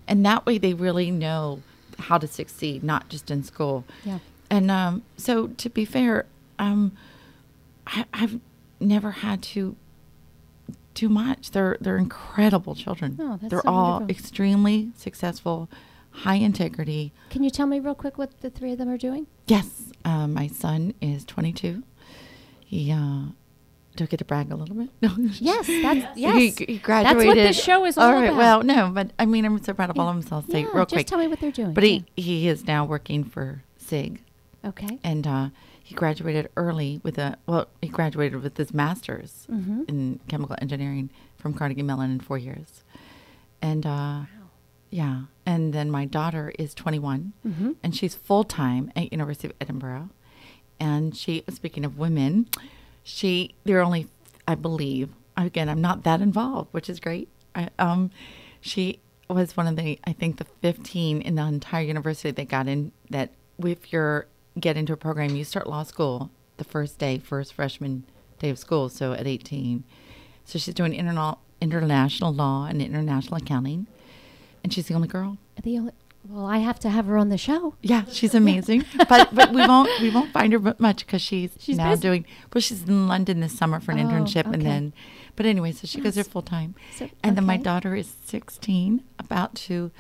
[0.09, 1.61] and that way they really know
[1.99, 3.85] how to succeed, not just in school.
[4.05, 4.21] Yeah.
[4.51, 6.27] And um, so, to be fair,
[6.59, 6.93] um,
[7.87, 8.41] I, I've
[8.81, 9.77] never had to
[10.95, 11.51] do much.
[11.51, 13.19] They're they're incredible children.
[13.21, 14.11] Oh, that's they're so all wonderful.
[14.11, 15.69] extremely successful,
[16.11, 17.13] high integrity.
[17.31, 19.27] Can you tell me real quick what the three of them are doing?
[19.47, 21.83] Yes, uh, my son is 22.
[22.65, 23.33] He uh,
[23.97, 24.89] do I get to brag a little bit?
[25.03, 25.15] No.
[25.19, 26.59] Yes, that's yes.
[26.59, 27.19] He, he graduated.
[27.19, 28.37] That's what this show is all, all right, about.
[28.37, 30.23] Well, no, but I mean, I'm so proud of all of them.
[30.23, 31.01] So I'll say yeah, real just quick.
[31.01, 31.75] Just tell me what they're doing.
[31.75, 34.23] But he, he is now working for SIG,
[34.65, 34.99] okay.
[35.05, 35.49] and uh,
[35.93, 39.83] he graduated early with a well, he graduated with his master's Mm-hmm.
[39.89, 42.83] in chemical engineering from Carnegie Mellon in four years,
[43.61, 44.21] and uh,
[44.89, 47.73] yeah, and then my daughter is 21, Mm-hmm.
[47.83, 50.09] and she's full time at University of Edinburgh,
[50.81, 52.49] and she speaking of women,
[53.03, 54.07] she there are only
[54.49, 57.29] I believe again I'm not that involved, which is great.
[57.55, 58.11] I, um,
[58.63, 62.67] she was one of the I think the 15 in the entire university that got
[62.67, 63.29] in that
[63.63, 64.27] if you're
[64.61, 68.05] get into a program you start law school the first day first freshman
[68.39, 69.85] day of school so at 18
[70.45, 73.87] so she's doing interna- international law and international accounting
[74.63, 75.93] and she's the only girl The only,
[76.29, 77.75] well, I have to have her on the show.
[77.83, 78.85] yeah, she's amazing.
[79.09, 82.03] but but we won't we won't find her much because she's, She's now busy.
[82.03, 82.61] doing well.
[82.63, 84.93] She's in London this summer for an Oh, internship, and then.
[85.35, 89.03] But anyway, so she goes there full time, So- and then my daughter is sixteen,
[89.19, 89.91] about to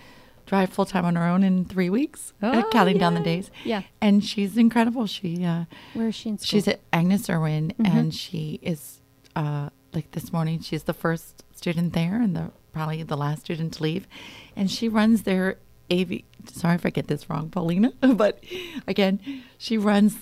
[0.52, 3.50] drive full time on her own in three weeks, uh, Oh, counting down the days.
[3.64, 3.82] Yeah.
[4.02, 5.06] and she's incredible.
[5.06, 6.46] She uh, Where is she in school?
[6.50, 7.96] she's at Agnes Irwin, Mm-hmm.
[7.98, 9.00] and she is
[9.34, 10.60] uh, like this morning.
[10.60, 14.06] She's the first student there, and the probably the last student to leave,
[14.54, 15.56] and she runs their
[15.90, 16.20] AV.
[16.52, 18.44] Sorry if I get this wrong, Paulina, but
[18.86, 19.20] again,
[19.56, 20.12] she runs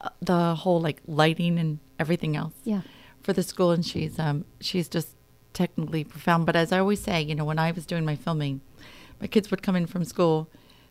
[0.00, 2.82] uh, the whole like lighting and everything else Yeah.
[3.24, 5.08] for the school, and she's um she's just
[5.52, 6.46] technically profound.
[6.46, 8.60] But as I always say, you know, when I was doing my filming,
[9.20, 10.48] my kids would come in from school.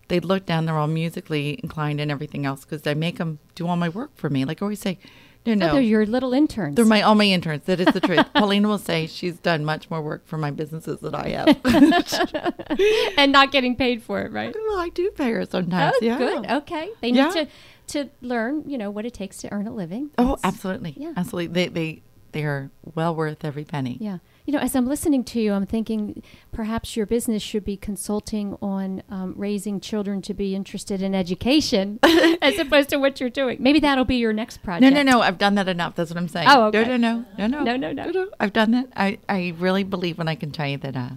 [0.07, 3.67] They'd look down; they're all musically inclined and everything else because I make them do
[3.67, 4.45] all my work for me.
[4.45, 4.99] Like I always say,
[5.47, 6.75] no, Oh, no, they're your little interns.
[6.75, 7.63] they're my all my interns.
[7.65, 8.25] That is the truth.
[8.33, 11.57] Paulina will say she's done much more work for my businesses than I have.
[13.17, 14.55] and not getting paid for it, right?
[14.67, 15.95] well, I do pay her sometimes.
[16.01, 16.17] Oh, yeah.
[16.17, 16.45] good.
[16.49, 16.89] Okay.
[17.01, 17.29] They need Yeah.
[17.31, 17.47] to
[17.87, 20.09] to learn, you know, what it takes to earn a living.
[20.17, 20.95] Oh, absolutely.
[20.97, 21.13] Yeah.
[21.15, 21.53] Absolutely.
[21.53, 23.97] They they they are well worth every penny.
[23.99, 24.17] Yeah.
[24.45, 28.55] You know, as I'm listening to you, I'm thinking perhaps your business should be consulting
[28.61, 33.57] on um, raising children to be interested in education as opposed to what you're doing.
[33.59, 34.83] Maybe that'll be your next project.
[34.83, 35.21] No, no, no.
[35.21, 35.95] I've done that enough.
[35.95, 36.47] That's what I'm saying.
[36.47, 36.85] Oh, okay.
[36.85, 38.29] No, no, no, no, No, no, no.
[38.39, 38.89] I've done that.
[38.95, 41.09] I, I really believe when I can tell you that uh,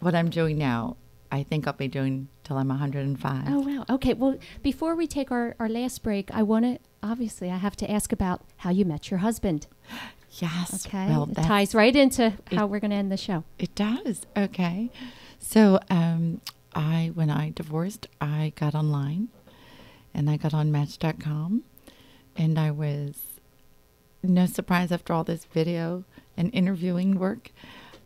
[0.00, 0.96] what I'm doing now,
[1.30, 3.44] I think I'll be doing till I'm 105.
[3.48, 3.84] Oh, wow.
[3.90, 4.14] Okay.
[4.14, 7.90] Well, before we take our, our last break, I want to, obviously, I have to
[7.90, 9.66] ask about how you met your husband.
[10.34, 10.86] yes.
[10.86, 11.06] Okay.
[11.08, 13.44] Well, it ties right into how we're going to end the show.
[13.58, 14.22] It does.
[14.36, 14.90] Okay.
[15.38, 16.40] So, um,
[16.74, 19.28] I when I divorced, I got online,
[20.14, 21.64] and I got on Match.com,
[22.36, 23.32] and I was
[24.22, 26.04] no surprise after all this video
[26.36, 27.50] and interviewing work,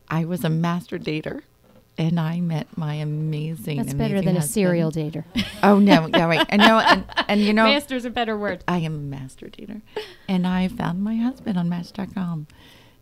[0.08, 1.42] I was a master dater,
[1.98, 3.78] and I met my amazing.
[3.78, 5.24] That's better amazing than a serial dater.
[5.62, 6.08] Oh no!
[6.08, 6.46] Yeah, right.
[6.48, 8.62] And no, and, and you know, Master's a better word.
[8.68, 9.82] I am a master dater,
[10.28, 12.46] and I found my husband on Match.com,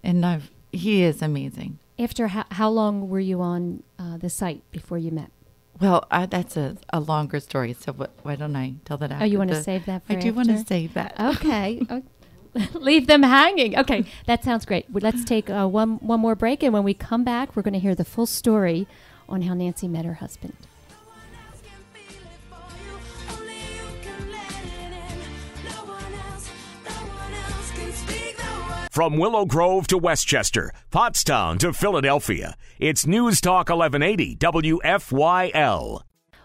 [0.03, 1.79] and I've he is amazing.
[1.99, 5.31] After how, how long were you on uh, the site before you met?
[5.81, 9.25] Well, I, that's a, a longer story, so what, why don't I tell that after?
[9.25, 11.19] Oh, you want to save that for I do want to save that.
[11.19, 11.83] Okay.
[11.91, 12.03] Oh,
[12.75, 13.77] Leave them hanging.
[13.79, 14.87] Okay, that sounds great.
[14.93, 17.81] Let's take uh, one one more break, and when we come back, we're going to
[17.81, 18.87] hear the full story
[19.29, 20.55] on how Nancy met her husband.
[28.91, 36.03] From Willow Grove to West Chester, Pottstown to Philadelphia, it's News Talk 1180 WFYL.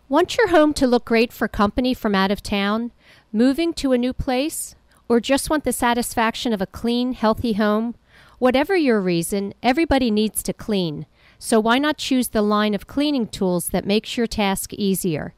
[0.08, 2.92] Want your home to look great for company from out of town?
[3.32, 4.74] Moving to a new place?
[5.10, 7.96] Or just want the satisfaction of a clean, healthy home?
[8.38, 11.08] Whatever your reason, everybody needs to clean.
[11.40, 15.34] So why not choose the line of cleaning tools that makes your task easier?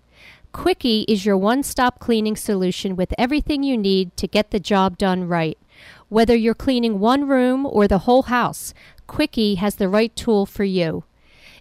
[0.52, 4.98] Quickie is your one stop cleaning solution with everything you need to get the job
[4.98, 5.58] done right.
[6.10, 8.74] Whether you're cleaning one room or the whole house,
[9.08, 11.06] Quickie has the right tool for you.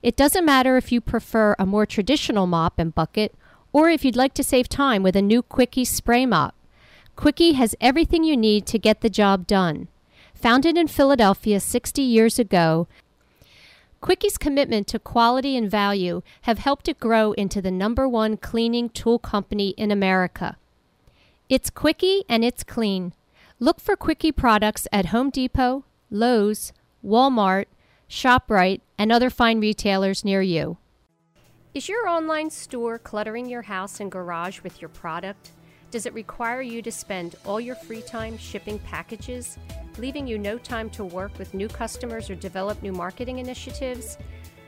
[0.03, 3.37] It doesn't matter if you prefer a more traditional mop and bucket
[3.73, 6.57] or if you'd like to save time with a new Quickie spray mop.
[7.21, 9.89] Quickie has everything you need to get the job done.
[10.33, 12.89] Founded in Philadelphia 60 years ago,
[14.01, 18.89] Quickie's commitment to quality and value have helped it grow into the number one cleaning
[18.89, 20.57] tool company in America.
[21.51, 23.13] It's Quickie and it's clean.
[23.59, 26.73] Look for Quickie products at Home Depot, Lowe's,
[27.05, 27.67] Walmart,
[28.09, 30.79] ShopRite, and other fine retailers near you.
[31.75, 35.51] Is your online store cluttering your house and garage with your product?
[35.91, 39.59] Does it require you to spend all your free time shipping packages,
[39.99, 44.17] leaving you no time to work with new customers or develop new marketing initiatives?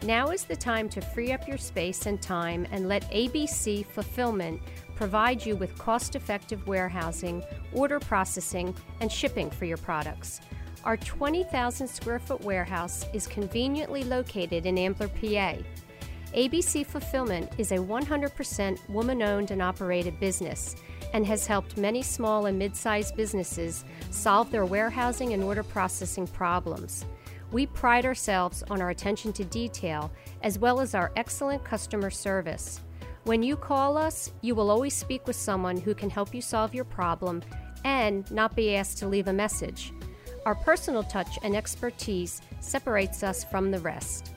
[0.02, 4.60] Now is the time to free up your space and time and let ABC Fulfillment
[4.96, 10.40] provide you with cost effective warehousing, order processing, and shipping for your products.
[10.82, 15.54] Our 20,000 square foot warehouse is conveniently located in Ambler, PA.
[16.34, 20.74] ABC Fulfillment is a 100% woman owned and operated business
[21.12, 26.26] and has helped many small and mid sized businesses solve their warehousing and order processing
[26.26, 27.04] problems.
[27.50, 30.10] We pride ourselves on our attention to detail
[30.42, 32.80] as well as our excellent customer service.
[33.24, 36.74] When you call us, you will always speak with someone who can help you solve
[36.74, 37.42] your problem
[37.84, 39.92] and not be asked to leave a message.
[40.44, 44.32] Our personal touch and expertise separates us from the rest.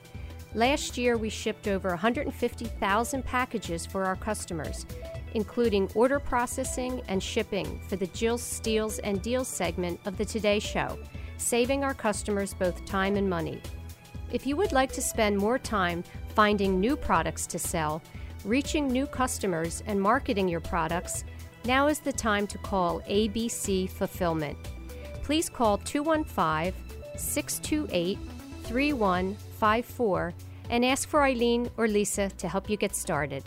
[0.53, 4.85] Last year, we shipped over 150,000 packages for our customers,
[5.35, 10.59] including order processing and shipping for the Jill Steals and Deals segment of the Today
[10.59, 10.97] Show,
[11.37, 13.61] saving our customers both time and money.
[14.31, 18.01] If you would like to spend more time finding new products to sell,
[18.45, 21.25] reaching new customers, and marketing your products,
[21.65, 24.57] now is the time to call ABC Fulfillment.
[25.21, 26.73] Please call 215
[27.17, 28.17] 628
[28.63, 30.33] 3154
[30.69, 33.43] and ask for Eileen or Lisa to help you get started.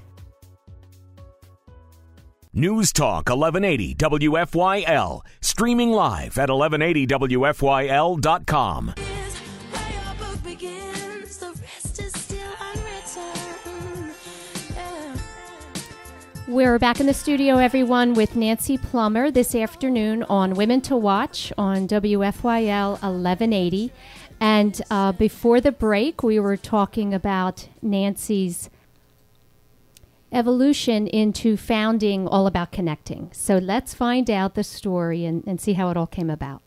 [2.58, 5.20] News Talk 1180 WFYL.
[5.40, 8.94] Streaming live at 1180WFYL.com.
[8.96, 11.38] Is where begins.
[11.38, 14.12] The rest is still unwritten.
[14.74, 15.14] Yeah.
[16.48, 21.52] We're back in the studio, everyone, with Nancy Plummer this afternoon on Women to Watch
[21.56, 23.92] on WFYL 1180.
[24.40, 28.68] And uh, before the break, we were talking about Nancy's
[30.32, 33.30] evolution into founding All About Connecting.
[33.32, 36.62] So let's find out the story and, and see how it all came about.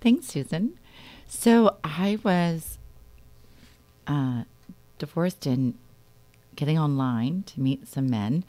[0.00, 0.78] Thanks, Susan.
[1.26, 2.78] So I was
[4.06, 4.44] uh,
[4.98, 5.74] divorced and
[6.54, 8.44] getting online to meet some men.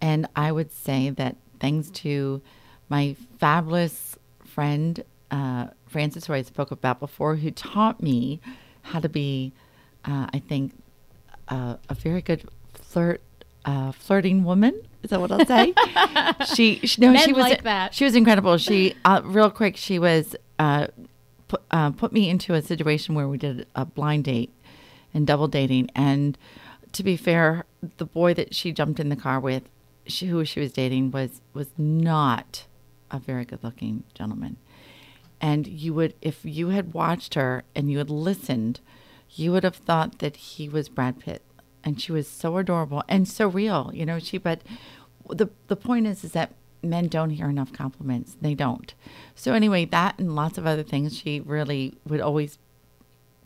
[0.00, 2.42] And I would say that thanks to
[2.88, 8.40] my fabulous friend, uh, Frances, who I spoke about before, who taught me
[8.82, 9.52] how to be,
[10.04, 10.72] uh, I think,
[11.48, 13.22] a very good flirt,
[13.66, 14.80] uh, flirting woman.
[15.02, 15.74] Is that what I'll say?
[16.54, 17.94] she, she, no, Men she was like that.
[17.94, 18.56] She was incredible.
[18.56, 20.86] She, uh, real quick, she was uh,
[21.48, 24.52] put, uh, put me into a situation where we did a blind date
[25.12, 25.90] and double dating.
[25.94, 26.38] And
[26.92, 27.66] to be fair,
[27.98, 29.64] the boy that she jumped in the car with,
[30.06, 32.66] she, who she was dating, was was not
[33.10, 34.56] a very good looking gentleman.
[35.40, 38.80] And you would, if you had watched her and you had listened,
[39.30, 41.42] you would have thought that he was Brad Pitt.
[41.86, 44.18] And she was so adorable and so real, you know.
[44.18, 44.60] She, but
[45.30, 48.36] the the point is, is that men don't hear enough compliments.
[48.40, 48.92] They don't.
[49.34, 52.58] So anyway, that and lots of other things, she really would always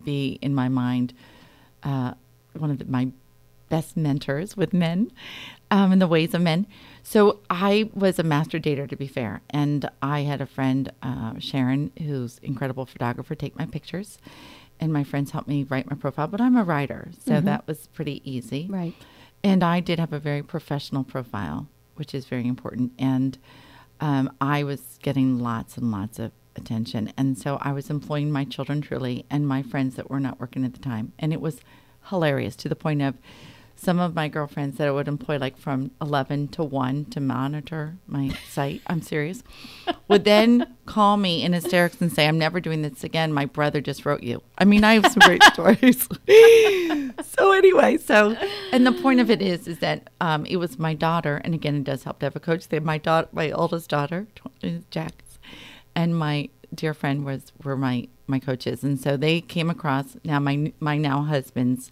[0.04, 1.12] be in my mind
[1.82, 2.14] uh,
[2.58, 3.10] one of the, my
[3.68, 5.12] best mentors with men
[5.70, 6.66] um, in the ways of men.
[7.02, 11.38] So I was a master dater, to be fair, and I had a friend, uh,
[11.38, 14.18] Sharon, who's incredible photographer, take my pictures,
[14.80, 16.26] and my friends helped me write my profile.
[16.26, 18.66] But I'm a writer, so that was pretty easy.
[18.68, 18.94] Right.
[19.44, 22.92] And I did have a very professional profile, which is very important.
[22.98, 23.38] And
[24.00, 27.12] um, I was getting lots and lots of attention.
[27.16, 30.64] And so I was employing my children truly and my friends that were not working
[30.64, 31.12] at the time.
[31.18, 31.60] And it was
[32.08, 33.16] hilarious to the point of
[33.80, 37.96] some of my girlfriends that I would employ like from 11 to 1 to monitor
[38.06, 38.82] my site.
[38.86, 39.42] I'm serious.
[40.08, 43.32] Would then call me in hysterics and say, I'm never doing this again.
[43.32, 44.42] My brother just wrote you.
[44.58, 46.06] I mean, I have some great stories.
[47.22, 48.36] so anyway, so,
[48.70, 51.40] and the point of it is, is that um, it was my daughter.
[51.42, 52.68] And again, it does help to have a coach.
[52.68, 54.26] They, my daughter, my oldest daughter,
[54.90, 55.38] Jax,
[55.94, 58.84] and my dear friend was, were my, my coaches.
[58.84, 61.90] And so they came across now my, my now husband's,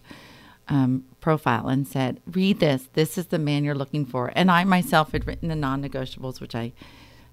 [0.69, 2.87] um, profile and said, "Read this.
[2.93, 6.55] This is the man you're looking for." And I myself had written the non-negotiables, which
[6.55, 6.73] I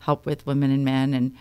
[0.01, 1.33] help with women and men, and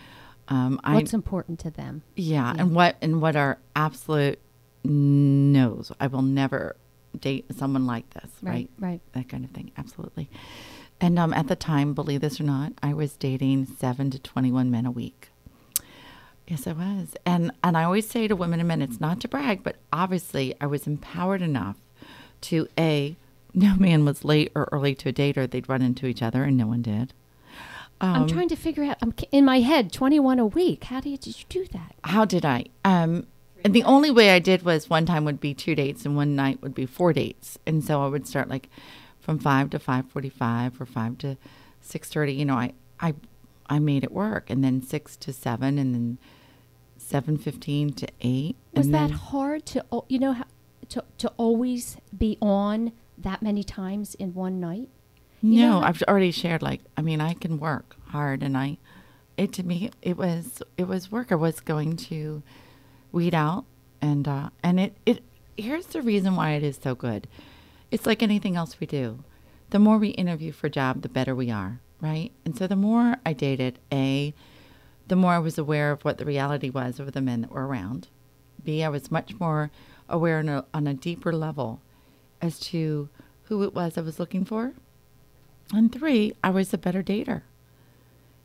[0.47, 2.03] um, I What's important to them?
[2.15, 4.39] yeah, and what and what are absolute
[4.84, 5.91] no's.
[5.99, 6.75] I will never
[7.19, 8.29] date someone like this.
[8.41, 9.01] Right, Right.
[9.13, 9.71] that kind of thing.
[9.77, 10.29] Absolutely.
[11.01, 14.69] And um, at the time, believe this or not, I was dating seven to twenty-one
[14.71, 15.29] men a week.
[16.47, 17.15] Yes, I was.
[17.25, 20.53] And and I always say to women and men, it's not to brag, but obviously
[20.62, 21.78] I was empowered enough
[22.50, 23.16] to a
[23.54, 26.43] no man was late or early to a date or they'd run into each other
[26.43, 27.14] and no one did.
[28.02, 28.98] Um, I'm trying to figure out.
[29.02, 30.86] I'm in my head, 21 a week.
[30.86, 31.96] How you, did you do that?
[32.04, 32.66] How did I?
[32.84, 33.28] Um
[33.64, 36.36] and the only way I did was one time would be two dates and one
[36.36, 37.58] night would be four dates.
[37.66, 38.70] And so I would start like
[39.20, 41.38] from five to five forty five or five to
[41.82, 42.34] six thirty.
[42.34, 43.16] You know, I I
[43.68, 44.50] I made it work.
[44.50, 46.18] And then six to seven and then
[46.98, 48.56] seven fifteen to eight.
[48.74, 50.46] Was and that hard to, you know, how,
[50.89, 54.89] to to always be on that many times in one night?
[55.41, 56.61] You No, I've already shared.
[56.61, 58.77] Like, I mean, I can work hard, and I,
[59.38, 61.31] it to me it was it was work.
[61.31, 62.43] I was going to
[63.11, 63.65] weed out
[64.01, 65.23] and uh, and it it
[65.57, 67.27] here's the reason why it is so good.
[67.91, 69.23] It's like anything else we do.
[69.69, 72.31] The more we interview for a job, the better we are, right?
[72.43, 74.33] And so the more I dated, a
[75.07, 77.67] the more I was aware of what the reality was of the men that were
[77.67, 78.09] around.
[78.63, 79.71] B, I was much more
[80.10, 81.82] aware on a, on a deeper level
[82.41, 83.10] as to
[83.43, 84.74] who it was I was looking for.
[85.74, 87.41] And three, I was a better dater.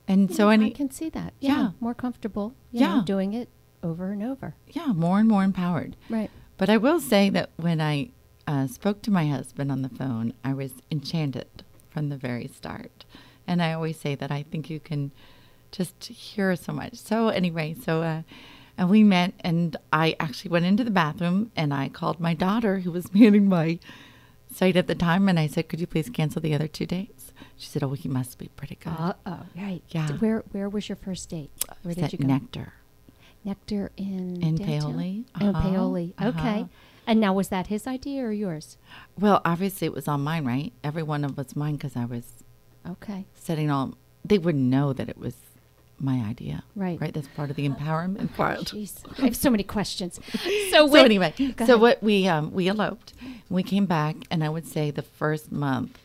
[0.08, 1.34] And so I can see that.
[1.38, 1.70] Yeah, Yeah.
[1.78, 2.54] more comfortable.
[2.72, 3.02] You know, Yeah.
[3.04, 3.48] doing it
[3.82, 4.54] over and over.
[4.68, 5.96] yeah, more and more empowered.
[6.08, 6.30] Right.
[6.56, 8.10] But I will say that when I
[8.46, 13.04] uh, spoke to my husband on the phone, I was enchanted from the very start.
[13.46, 15.12] And I always say that I think you can
[15.70, 16.96] just hear so much.
[16.96, 18.22] So anyway, so uh,
[18.80, 22.80] and we met, and I actually went into the bathroom, and I called my daughter,
[22.80, 23.78] who was manning my
[24.52, 27.32] site at the time, and I said, "Could you please cancel the other two dates?"
[27.56, 29.40] She said, "Oh, he must be pretty good." Uh oh.
[29.56, 29.82] Right.
[29.90, 30.08] Yeah.
[30.18, 31.50] Where Where was your first date?
[31.82, 32.26] Where did you go?
[32.26, 32.72] Nectar?
[33.44, 34.80] Nectar in In downtown?
[34.80, 35.24] Paoli.
[35.40, 36.14] Oh, Uh-huh, Paoli.
[36.20, 36.60] Okay.
[36.60, 36.64] uh-huh.
[37.06, 38.76] And now was that his idea or yours?
[39.18, 40.72] Well, obviously it was on mine, right?
[40.84, 42.44] Every one of us mine because I was
[42.88, 43.26] Okay.
[43.34, 45.36] setting all they wouldn't know that it was
[46.00, 47.00] my idea Right.
[47.00, 47.12] right?
[47.12, 48.58] That's part of the empowerment part.
[48.60, 50.18] Jeez, I have so many questions.
[50.70, 51.80] So, so anyway so ahead.
[51.80, 53.12] what we um we eloped.
[53.48, 55.98] We came back and i would say the first month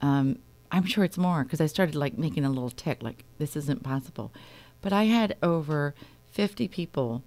[0.00, 0.38] um
[0.72, 3.82] i'm sure it's more because i started like making a little tick like this isn't
[3.82, 4.32] possible.
[4.80, 5.94] But i had over
[6.32, 7.22] 50 people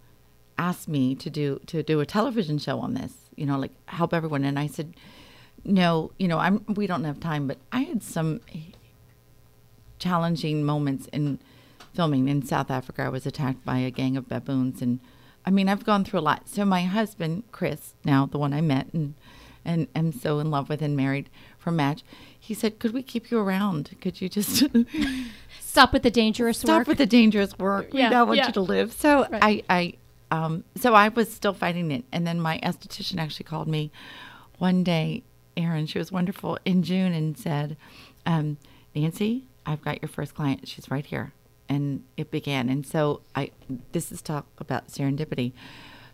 [0.58, 4.14] ask me to do to do a television show on this you know like help
[4.14, 4.44] everyone.
[4.44, 4.94] And i said
[5.64, 7.48] no you know i'm we don't have time.
[7.48, 8.42] But i had some
[10.00, 11.40] challenging moments in
[11.96, 13.04] filming in South Africa.
[13.04, 15.00] I was attacked by a gang of baboons, and
[15.46, 16.48] I mean, I've gone through a lot.
[16.50, 19.16] So my husband, Chris, now the one I met and
[19.66, 22.04] and am so in love with and married from Match,
[22.40, 23.96] he said, "Could we keep you around?
[24.00, 24.64] Could you just
[25.60, 26.68] stop with the dangerous work?
[26.68, 26.88] stop work.
[26.88, 27.90] with the dangerous work?
[27.92, 28.48] Yeah, we don't want yeah.
[28.48, 29.64] you to live." So Right.
[29.70, 29.94] I,
[30.32, 33.92] I, um, so I was still fighting it, and then my esthetician actually called me
[34.60, 35.24] one day,
[35.58, 35.88] Erin.
[35.88, 37.76] She was wonderful in June and said,
[38.26, 38.58] um,
[38.94, 40.68] "Nancy, I've got your first client.
[40.68, 41.34] She's right here."
[41.68, 42.70] And it began.
[42.70, 43.52] And so I,
[43.92, 45.54] this is talk about serendipity.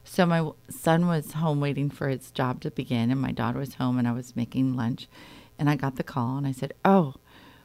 [0.03, 3.75] So my son was home waiting for his job to begin, and my daughter was
[3.75, 5.07] home, and I was making lunch,
[5.59, 7.15] and I got the call, and I said, "Oh,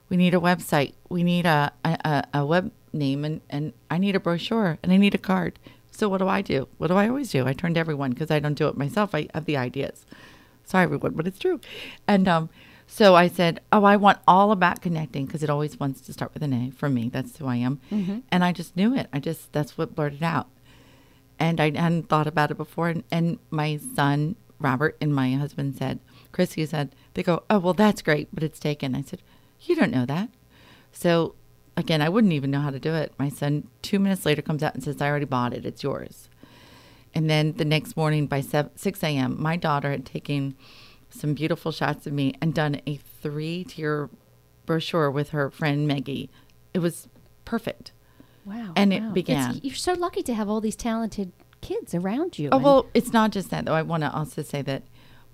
[0.08, 0.94] we need a website.
[1.08, 4.96] We need a a, a, web name, and and I need a brochure, and I
[4.96, 5.58] need a card."
[5.90, 6.68] So what do I do?
[6.76, 7.46] What do I always do?
[7.46, 9.14] I turn to everyone because I don't do it myself.
[9.14, 10.04] I have the ideas.
[10.64, 11.58] Sorry, everyone, but it's true.
[12.06, 12.50] And um,
[12.86, 16.32] so I said, "Oh, I want all about connecting because it always wants to start
[16.34, 17.08] with an A for me.
[17.08, 18.18] That's who I am." Mm-hmm.
[18.30, 19.08] And I just knew it.
[19.12, 20.48] I just that's what blurted out
[21.38, 22.88] and I hadn't thought about it before.
[22.88, 26.00] And, and my son Robert and my husband said,
[26.32, 28.94] Chrissy said, they go, oh well, that's great, but it's taken.
[28.94, 29.22] I said,
[29.60, 30.30] you don't know that.
[30.92, 31.34] So
[31.76, 33.12] again, I wouldn't even know how to do it.
[33.18, 35.66] My son two minutes later comes out and says, I already bought it.
[35.66, 36.28] It's yours.
[37.14, 40.54] And then the next morning by 7, 6 a.m., my daughter had taken
[41.16, 44.08] some beautiful shots of me and done a three tier
[44.64, 46.30] brochure with her friend Maggie.
[46.74, 47.08] It was
[47.44, 47.92] perfect.
[48.44, 48.72] Wow.
[48.76, 49.10] And it wow.
[49.10, 49.60] It's- began.
[49.62, 52.48] you're so lucky to have all these talented kids around you.
[52.52, 53.74] Oh well, it's not just that though.
[53.74, 54.82] I want to also say that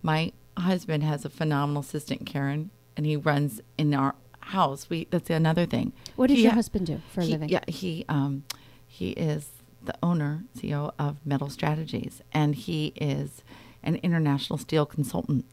[0.03, 4.89] my husband has a phenomenal assistant, Karen, and he runs in our house.
[4.89, 5.93] We that's another thing.
[6.17, 7.49] What does He your husband do for a living?
[7.49, 8.45] Yeah, he um
[8.87, 9.49] he is
[9.85, 13.43] the owner CEO of Metal Strategies, and he is
[13.83, 15.45] an international steel consultant.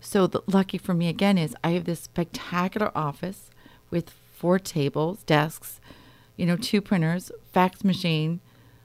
[0.00, 3.50] So the lucky for me again is I have this spectacular office
[3.90, 5.80] with four tables, desks,
[6.36, 8.40] you know, two printers, fax machine,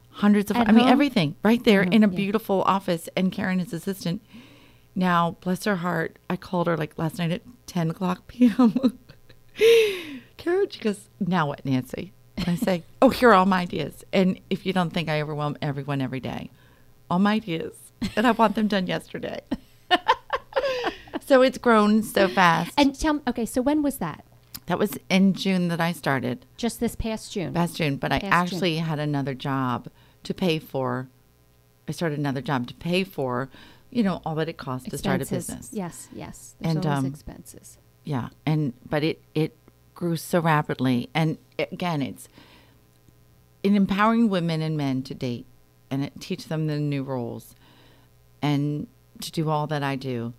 [0.09, 2.15] hundreds of At I mean everything right there Uh-huh, in a yeah.
[2.15, 3.09] beautiful office.
[3.15, 4.21] And Karen, his assistant,
[4.95, 8.97] now bless her heart, I called her like last night at ten o'clock p.m.
[10.37, 12.11] Karen, she goes, now what, Nancy?
[12.37, 14.03] And I say, oh, here are all my ideas.
[14.11, 16.49] And if you don't think I overwhelm everyone every day,
[17.09, 17.73] all my ideas,
[18.15, 19.41] and I want them done yesterday.
[21.33, 22.71] so it's grown so fast.
[22.77, 24.23] And tell me, okay, so when was that?
[24.67, 27.53] that was in June that I started, Just this past June.
[27.53, 27.97] past June.
[27.97, 28.33] But I Past June.
[28.57, 29.87] actually had another job
[30.23, 31.09] to pay for.
[31.87, 33.49] I started another job to pay for,
[33.89, 35.69] you know, all that it costs to start a business.
[35.73, 36.55] Yes, yes.
[36.59, 37.77] There's And, always um, expenses.
[38.05, 39.55] yeah and but it it
[39.95, 42.27] grew so rapidly and again it's
[43.63, 45.45] in empowering women and men to date
[45.89, 47.55] and it teach them the new roles
[48.41, 48.87] and
[49.21, 50.33] to do all that i do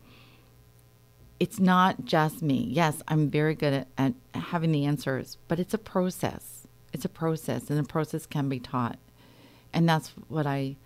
[1.41, 2.67] it's not just me.
[2.71, 6.67] Yes i'm very good at, at having the answers but it's a process.
[6.93, 8.99] It's a process and the process can be taught.
[9.73, 10.77] And that's what i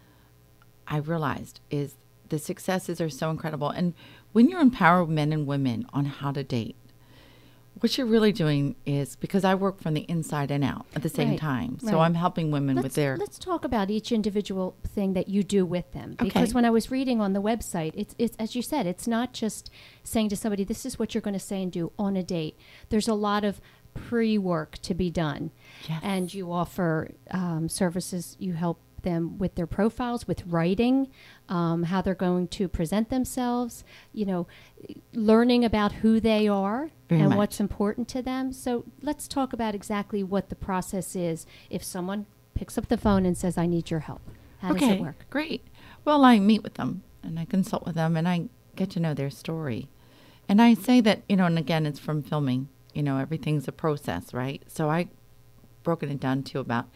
[0.91, 1.97] I realized is
[2.29, 3.71] the successes are so incredible.
[3.71, 3.95] And
[4.33, 6.77] when you empower men and women on how to date,
[7.81, 11.09] what you're really doing is because I work from the inside and out at the
[11.09, 11.79] same Right, time.
[11.81, 12.05] So right.
[12.05, 15.65] I'm helping women let's, with their let's talk about each individual thing that you do
[15.67, 16.53] with them because Okay.
[16.53, 19.71] when i was reading on the website it's, it's as you said it's not just
[20.03, 22.57] saying to somebody this is what you're going to say and do on a date
[22.89, 23.61] there's a lot of
[23.95, 25.51] pre-work to be done
[25.89, 26.01] Yes.
[26.03, 31.09] and you offer um, services you help them with their profiles with writing
[31.49, 34.47] um, how they're going to present themselves you know
[35.13, 37.37] learning about who they are Very and much.
[37.37, 42.27] what's important to them so let's talk about exactly what the process is if someone
[42.55, 44.23] picks up the phone and says i need your help
[44.61, 45.65] how okay, does it work Great.
[46.05, 49.13] Well, I meet with them and I consult with them and I get to know
[49.15, 49.89] their story.
[50.49, 53.73] And I say that, you know, and again, it's from filming, you know, everything's a
[53.73, 54.63] process, right?
[54.67, 55.09] So I
[55.83, 56.89] broken it down to about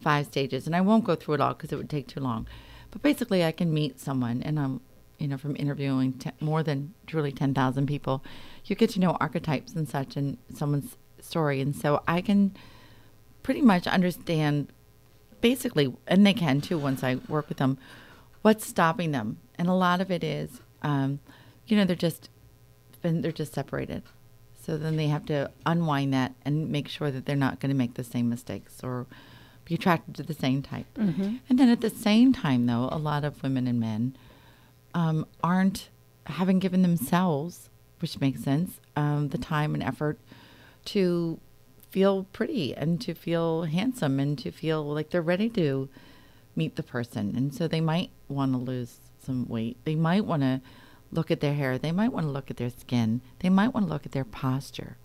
[0.00, 2.46] five stages and I won't go through it all because it would take too long.
[2.90, 4.80] But basically, I can meet someone and I'm,
[5.18, 8.24] you know, from interviewing te- more than truly 10,000 people,
[8.64, 11.60] you get to know archetypes and such and someone's story.
[11.60, 12.54] And so I can
[13.42, 14.72] pretty much understand
[15.40, 17.78] basically, and they can too once I work with them,
[18.42, 19.38] what's stopping them.
[19.56, 21.20] And a lot of it is, um,
[21.66, 22.30] you know, they're just
[23.02, 24.02] they're just separated.
[24.60, 27.76] So then they have to unwind that and make sure that they're not going to
[27.76, 29.06] make the same mistakes or
[29.68, 30.86] be attracted to the same type.
[31.48, 34.16] And then at the same time, though, a lot of women and men
[34.94, 35.90] um, aren't
[36.26, 40.18] haven't given themselves, which makes sense, um, the time and effort
[40.86, 41.38] to
[41.90, 45.88] feel pretty and to feel handsome and to feel like they're ready to
[46.54, 47.34] meet the person.
[47.36, 49.76] And so they might want to lose some weight.
[49.84, 50.60] They might want to
[51.10, 51.78] look at their hair.
[51.78, 53.20] They might want to look at their skin.
[53.40, 54.96] They might want to look at their posture.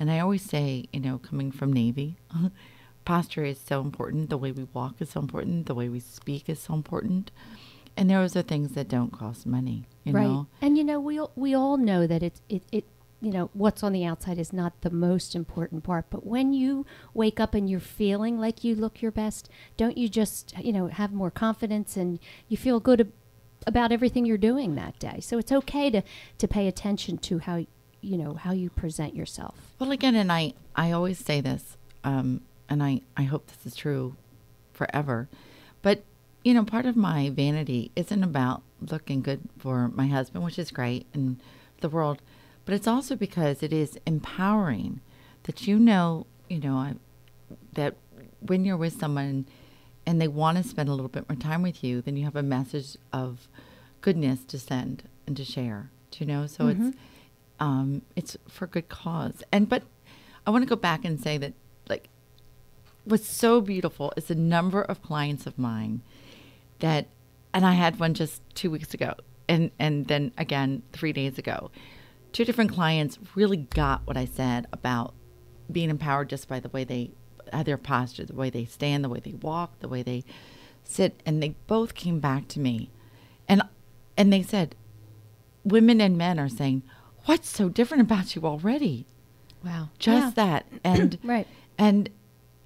[0.00, 2.16] And I always say, you know, coming from Navy,
[3.04, 4.30] posture is so important.
[4.30, 5.66] The way we walk is so important.
[5.66, 7.30] The way we speak is so important.
[7.96, 10.46] And those are things that don't cost money, you right know?
[10.62, 12.84] and you know we all, we all know that it's it, it
[13.20, 16.86] you know what's on the outside is not the most important part but when you
[17.12, 20.86] wake up and you're feeling like you look your best don't you just you know
[20.86, 23.12] have more confidence and you feel good ab-
[23.66, 26.02] about everything you're doing that day so it's okay to
[26.38, 27.56] to pay attention to how
[28.00, 32.40] you know how you present yourself Well, again, and I, I always say this, um,
[32.72, 34.16] and I, I hope this is true
[34.72, 35.28] forever.
[35.82, 36.02] But,
[36.44, 40.70] you know, part of my vanity isn't about looking good for my husband, which is
[40.70, 41.40] great, and
[41.80, 42.22] the world,
[42.64, 45.00] but it's also because it is empowering
[45.44, 46.94] that you know, you know, I,
[47.74, 47.94] that
[48.40, 49.46] when you're with someone
[50.06, 52.36] and they want to spend a little bit more time with you, then you have
[52.36, 53.48] a message of
[54.00, 55.90] goodness to send and to share.
[56.18, 56.46] You know?
[56.46, 56.96] So it's
[57.58, 59.42] um, it's for good cause.
[59.50, 59.82] And but
[60.46, 61.54] I want to go back and say that
[63.04, 66.02] what's so beautiful is the number of clients of mine
[66.78, 67.08] that
[67.54, 69.14] and I had one just two weeks ago
[69.48, 71.70] and and then again three days ago.
[72.32, 75.14] Two different clients really got what I said about
[75.70, 77.10] being empowered just by the way they
[77.52, 80.24] have their posture, the way they stand, the way they walk, the way they
[80.84, 82.90] sit, and they both came back to me,
[83.48, 83.62] and
[84.16, 84.74] and they said,
[85.64, 86.82] women and men are saying,
[87.26, 89.06] "What's so different about you already?"
[89.64, 91.46] wow Just that, and Right.
[91.78, 92.08] and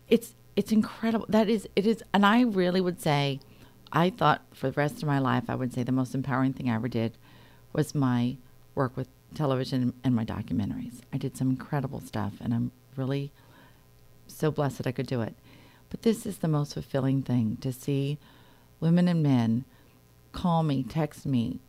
[0.09, 1.27] it's it's incredible.
[1.29, 3.41] That is it is, and I really would say,
[3.93, 6.71] I thought for the rest of my life, I would say the most empowering thing
[6.71, 7.17] I ever did
[7.73, 8.37] was my
[8.75, 11.01] work with television and my documentaries.
[11.13, 13.33] I did some incredible stuff, and I'm really
[14.27, 15.35] so blessed that I could do it.
[15.91, 18.19] But this is the most fulfilling thing to see
[18.81, 19.65] women and men
[20.33, 21.61] call me, text me,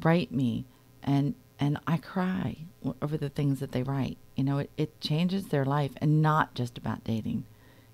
[0.00, 0.64] write me,
[1.02, 2.56] and and I cry
[3.00, 4.18] over the things that they write.
[4.34, 7.44] You know, it, it changes their life, and not just about dating,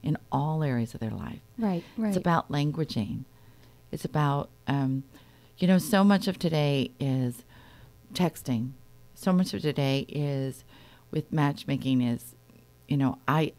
[0.03, 1.41] in all areas of their life.
[1.59, 3.25] right right It's about languaging.
[3.93, 5.05] It's about, um,
[5.59, 7.45] you know, so much of today is
[8.14, 8.71] texting.
[9.14, 10.64] So much of today is
[11.11, 12.35] with matchmaking is,
[12.87, 13.53] you know, I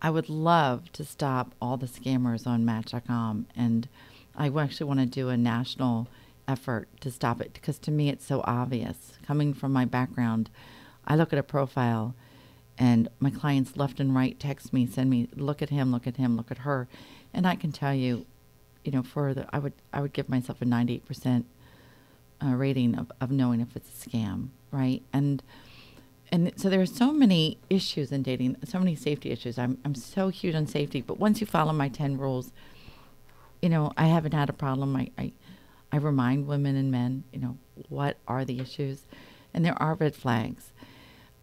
[0.00, 3.88] I would love to stop all the scammers on Match.com, and
[4.36, 6.06] I actually want to do a national
[6.48, 9.18] effort to stop it because to me it's so obvious.
[9.26, 10.50] Coming from my background,
[11.06, 12.14] I look at a profile,
[12.78, 16.16] and my clients left and right text me, send me, look at him, look at
[16.16, 16.88] him, look at her,
[17.32, 18.26] and I can tell you,
[18.84, 21.46] you know, for the I would I would give myself a ninety eight percent
[22.44, 25.02] uh, rating of, of knowing if it's a scam, right?
[25.12, 25.42] And
[26.30, 29.58] and so there are so many issues in dating, so many safety issues.
[29.58, 32.52] I'm I'm so huge on safety, but once you follow my ten rules,
[33.60, 34.96] you know, I haven't had a problem.
[34.96, 35.32] I, I
[35.92, 39.04] I remind women and men, you know, what are the issues,
[39.52, 40.72] and there are red flags.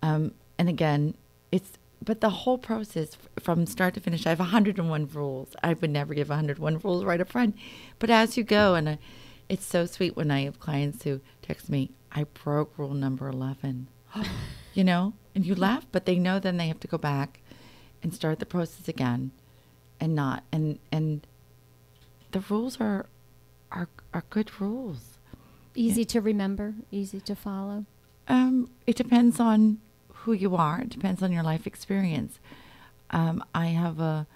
[0.02, 1.16] Um, and again,
[1.52, 4.26] it's but the whole process from start to finish.
[4.26, 5.56] I have 101 rules.
[5.62, 7.56] I would never give 101 rules right up front,
[8.00, 9.00] but as you go, and I,
[9.50, 13.88] it's so sweet when I have clients who text me, I broke rule number 11.
[14.74, 17.42] you know, and you laugh, but they know then they have to go back
[18.02, 19.32] and start the process again
[20.00, 21.28] and not and and
[22.32, 23.08] the rules are
[23.72, 25.18] are are good rules.
[25.76, 27.86] Easy to remember, easy to follow.
[28.28, 29.80] Um, it depends on
[30.14, 30.82] who you are.
[30.82, 32.40] It depends on your life experience.
[33.12, 34.28] Um, I have a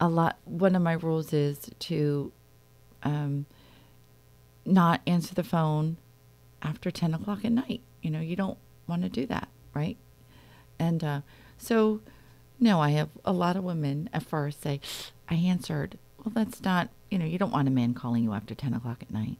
[0.00, 0.38] a lot.
[0.44, 2.32] One of my rules is to
[3.02, 3.46] um,
[4.64, 5.96] not answer the phone
[6.62, 7.80] after ten o'clock at night.
[8.00, 9.96] You know, you don't want to do that, right?
[10.78, 11.20] And uh,
[11.58, 12.00] so,
[12.58, 14.80] no, I have a lot of women at first say,
[15.28, 16.88] "I answered." Well, that's not.
[17.10, 19.36] You know, you don't want a man calling you after ten o'clock at night.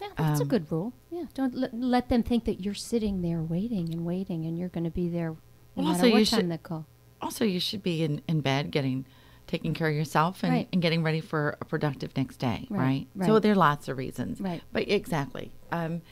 [0.00, 0.92] Yeah, that's Um, a good rule.
[1.10, 4.68] Yeah, don't let, let them think that you're sitting there waiting and waiting, and you're
[4.68, 5.36] going to be there no
[5.76, 6.86] Well, matter also what you time should- they call.
[7.20, 9.04] also you should be in, in bed getting
[9.48, 10.68] taking care of yourself and, Right.
[10.72, 13.96] and getting ready for a productive next day Right, right, so there are lots of
[13.96, 14.62] reasons Right.
[14.72, 16.02] but exactly um,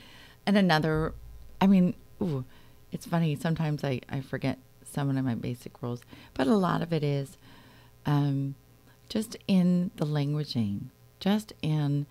[0.47, 1.13] and another
[1.61, 2.45] i mean ooh,
[2.93, 6.01] it's funny sometimes I, I forget some of my basic rules
[6.33, 7.37] but a lot of it is
[8.07, 8.55] um,
[9.09, 10.91] just in the languaging
[11.21, 12.07] just in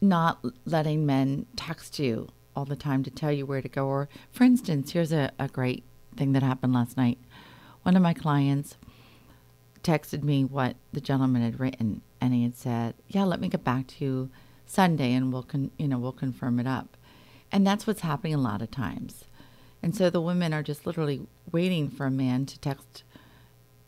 [0.00, 3.86] not letting men text you all the time to tell you where to go.
[3.86, 5.84] Or, for instance, here's a, a great
[6.16, 7.18] thing that happened last night.
[7.82, 8.76] One of my clients
[9.82, 13.64] texted me what the gentleman had written, and he had said, "Yeah, let me get
[13.64, 14.30] back to you
[14.66, 16.96] Sunday, and we'll con- you know we'll confirm it up."
[17.50, 19.24] And that's what's happening a lot of times.
[19.82, 23.02] And so the women are just literally waiting for a man to text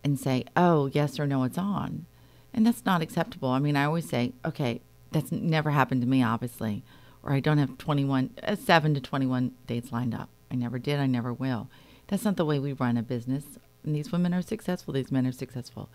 [0.04, 2.04] and say, "Oh, yes or no, it's on,"
[2.52, 3.48] and that's not acceptable.
[3.48, 6.84] I mean, I always say, "Okay, that's never happened to me, obviously,
[7.22, 10.28] or I don't have twenty-one, uh, seven to twenty-one dates lined up.
[10.50, 11.00] I never did.
[11.00, 11.68] I never will.
[12.08, 13.44] That's not the way we run a business.
[13.82, 14.94] And these women are successful.
[14.94, 15.88] These men are successful.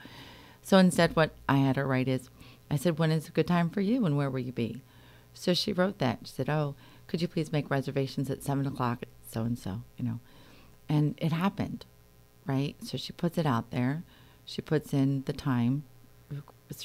[0.64, 2.30] So instead, what I had her write is,
[2.70, 4.82] I said, "When is a good time for you, and where will you be?"
[5.34, 6.20] So she wrote that.
[6.26, 6.76] She said, "Oh,
[7.08, 10.20] could you please make reservations at seven o'clock at so and so?" You know,
[10.90, 11.86] and it happened
[12.46, 12.76] right?
[12.84, 14.04] So she puts it out there.
[14.46, 15.84] She puts in the time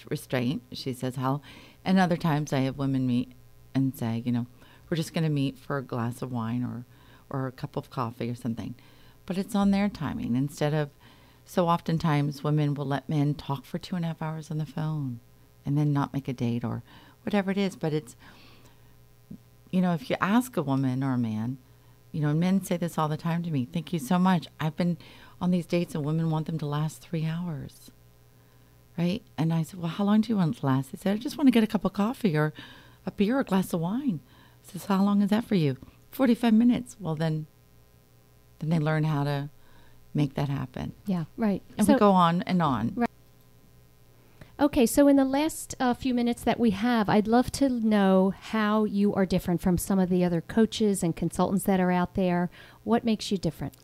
[0.09, 0.62] restraint.
[0.72, 1.40] She says how,
[1.84, 3.32] and other times I have women meet
[3.74, 4.46] and say, you know,
[4.88, 6.84] we're just going to meet for a glass of wine or,
[7.30, 8.74] or a cup of coffee or something.
[9.26, 10.90] But it's on their timing instead of,
[11.46, 14.66] so oftentimes women will let men talk for two and a half hours on the
[14.66, 15.20] phone
[15.64, 16.82] and then not make a date or
[17.22, 17.76] whatever it is.
[17.76, 18.16] But it's,
[19.70, 21.59] you know, if you ask a woman or a man,
[22.12, 23.66] you know, men say this all the time to me.
[23.70, 24.46] Thank you so much.
[24.61, 24.98] I've been
[25.41, 27.91] on these dates and women want them to last three hours.
[28.97, 29.22] Right?
[29.37, 30.93] And I said, Well, how long do you want it to last?
[30.93, 32.53] They said, I just want to get a cup of coffee or
[33.07, 34.20] a beer or a glass of wine.
[34.66, 35.76] I says, How long is that for you?
[36.12, 36.97] 45 minutes.
[37.01, 37.47] Well, then,
[38.61, 39.51] then they learn how to
[40.14, 40.93] make that happen.
[41.07, 41.62] Yeah, right.
[41.76, 42.93] And So- we go on and on.
[42.95, 43.11] Right.
[44.61, 48.32] Okay, so in the last uh, few minutes that we have, I'd love to know
[48.41, 52.14] how you are different from some of the other coaches and consultants that are out
[52.14, 52.51] there.
[52.85, 53.74] What makes you different?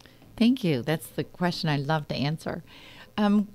[0.40, 0.80] Thank you.
[0.80, 2.64] That's the question I love to answer.
[3.18, 3.48] Um,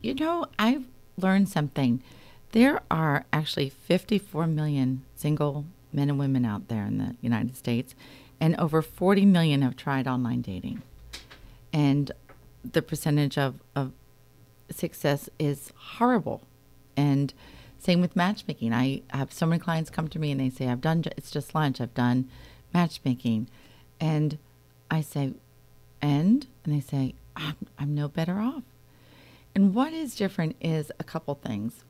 [0.00, 0.86] you know, I've
[1.16, 2.02] learned something.
[2.50, 7.94] There are actually 54 million single men and women out there in the United States,
[8.40, 10.82] and over 40 million have tried online dating.
[11.72, 12.10] And
[12.68, 13.92] the percentage of, of
[14.68, 16.42] success is horrible.
[16.96, 17.32] And
[17.78, 18.72] same with matchmaking.
[18.74, 21.54] I have so many clients come to me and they say, I've done, it's just
[21.54, 22.28] lunch, I've done
[22.74, 23.48] matchmaking.
[24.00, 24.38] And
[24.90, 25.34] I say,
[26.02, 26.46] and?
[26.64, 28.64] And they say, I'm, I'm no better off.
[29.54, 31.84] And what is different is a couple things.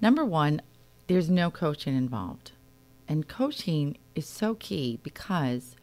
[0.00, 0.62] Number one,
[1.06, 2.52] there's no coaching involved.
[3.06, 5.76] And coaching is so key because,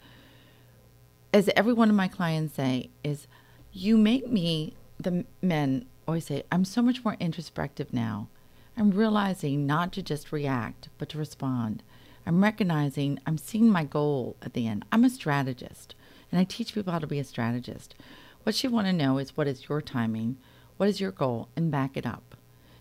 [1.32, 3.26] as every one of my clients say, is
[3.72, 8.28] you make me, the men always say, I'm so much more introspective now.
[8.76, 11.82] I'm realizing not to just react, but to respond.
[12.26, 14.84] I'm recognizing I'm seeing my goal at the end.
[14.90, 15.94] I'm a strategist,
[16.32, 17.94] and I teach people how to be a strategist.
[18.42, 20.38] What you want to know is what is your timing,
[20.78, 22.34] what is your goal, and back it up.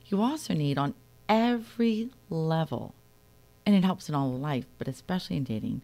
[0.08, 0.96] You also need on
[1.30, 2.96] every level,
[3.66, 5.82] and it helps in all life, but especially in dating,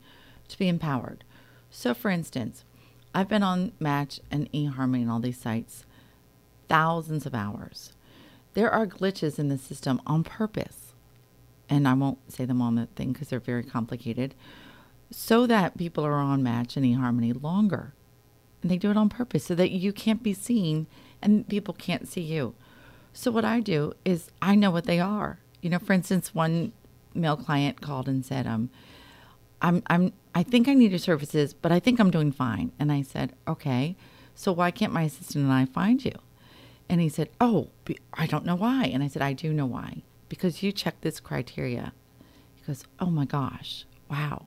[0.47, 1.23] to be empowered.
[1.69, 2.63] So, for instance,
[3.13, 5.85] I've been on Match and eHarmony and all these sites
[6.69, 7.93] thousands of hours.
[8.53, 10.93] There are glitches in the system on purpose,
[11.69, 14.33] and I won't say them on the thing because they're very complicated,
[15.11, 17.93] so that people are on Match and eHarmony longer.
[18.61, 20.87] And they do it on purpose so that you can't be seen
[21.21, 22.55] and people can't see you.
[23.13, 25.39] So what I do is I know what they are.
[25.61, 26.73] You know, for instance, one
[27.13, 28.69] male client called and said, um,
[29.61, 32.71] I'm I'm I think I need your services, but I think I'm doing fine.
[32.77, 33.95] And I said, Okay,
[34.35, 36.13] so why can't my assistant and I find you?
[36.89, 37.69] And he said, Oh,
[38.13, 38.85] I don't know why.
[38.85, 40.03] And I said, I do know why.
[40.29, 41.93] Because you check this criteria.
[42.55, 44.45] He goes, Oh my gosh, wow.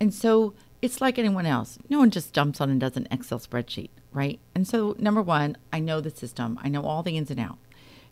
[0.00, 1.78] And so it's like anyone else.
[1.88, 4.40] No one just jumps on and does an Excel spreadsheet, right?
[4.54, 7.58] And so, number one, I know the system, I know all the ins and outs.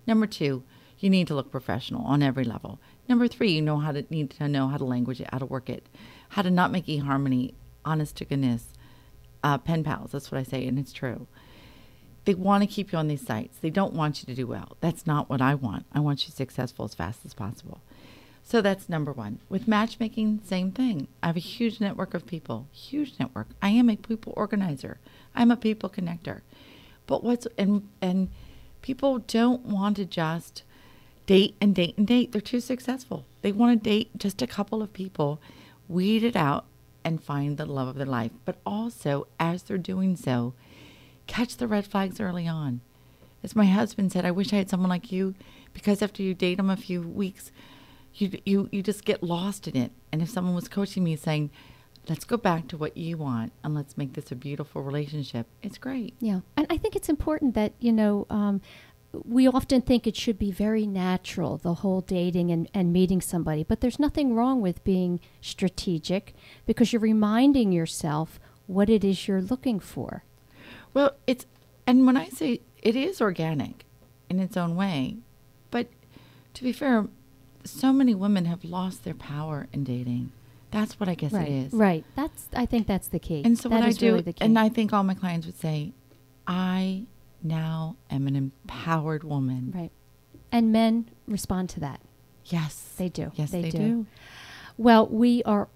[0.07, 0.63] Number two,
[0.99, 2.79] you need to look professional on every level.
[3.09, 5.47] Number three, you know how to need to know how to language it, how to
[5.47, 5.87] work it,
[6.31, 8.73] how to not make eHarmony, honest to goodness,
[9.43, 10.13] uh, pen pals.
[10.13, 11.27] That's what I say, and it's true.
[12.25, 13.59] They want to keep you on these sites.
[13.59, 14.77] They don't want you to do well.
[14.81, 15.87] That's not what I want.
[15.93, 17.81] I want you successful as fast as possible.
[18.49, 19.41] So that's number one.
[19.51, 21.09] With matchmaking, same thing.
[21.23, 23.49] I have a huge network of people, huge network.
[23.61, 24.97] I am a people organizer.
[25.35, 26.41] I'm a people connector.
[27.07, 28.31] But what's and and
[28.81, 30.63] people don't want to just
[31.27, 32.33] date and date and date.
[32.33, 33.27] They're too successful.
[33.43, 35.43] They want to date just a couple of people,
[35.87, 36.65] weed it out,
[37.05, 38.33] and find the love of their life.
[38.47, 40.55] But also, as they're doing so,
[41.27, 42.81] catch the red flags early on.
[43.45, 45.35] As my husband said, I wish I had someone like you
[45.75, 47.53] because after you date them a few weeks,
[48.21, 49.93] you you you just get lost in it.
[50.13, 51.51] And if someone was coaching me saying,
[52.09, 55.79] "Let's go back to what you want and let's make this a beautiful relationship," it's
[55.79, 56.15] great.
[56.21, 58.61] Yeah, and I think it's important that you know um,
[59.13, 63.63] we often think it should be very natural, the whole dating and, and meeting somebody,
[63.63, 66.35] but there's nothing wrong with being strategic
[66.67, 70.25] because you're reminding yourself what it is you're looking for.
[70.93, 71.47] Well, it's
[71.87, 73.85] and when I say it is organic
[74.29, 75.17] in its own way,
[75.71, 75.89] but
[76.55, 77.07] to be fair,
[77.65, 80.33] so many women have lost their power in dating.
[80.71, 81.73] That's what I guess right, it is.
[81.73, 82.05] right.
[82.15, 83.43] That's I think that's the key.
[83.45, 85.93] And so That what I do, really and I think all my clients would say,
[86.47, 87.05] I
[87.43, 89.73] now am an empowered woman.
[89.75, 89.91] right,
[90.53, 92.01] and men respond to that.
[92.45, 93.31] Yes, They do.
[93.35, 93.79] Yes, they, they, do.
[93.79, 94.07] do.
[94.79, 95.69] Well, we are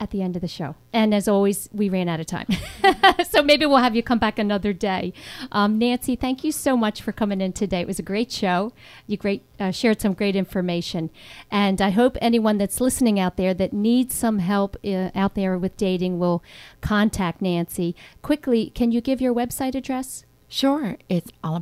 [0.00, 0.74] at the end of the show.
[0.92, 2.46] And as always, we ran out of time.
[3.28, 5.12] so maybe we'll have you come back another day.
[5.52, 7.82] Um, Nancy, thank you so much for coming in today.
[7.82, 8.72] It was a great show.
[9.06, 11.10] You great uh, shared some great information.
[11.50, 15.58] And I hope anyone that's listening out there that needs some help uh, out there
[15.58, 16.42] with dating will
[16.80, 17.94] contact Nancy.
[18.22, 20.24] Quickly, can you give your website address?
[20.48, 21.60] Sure, it's all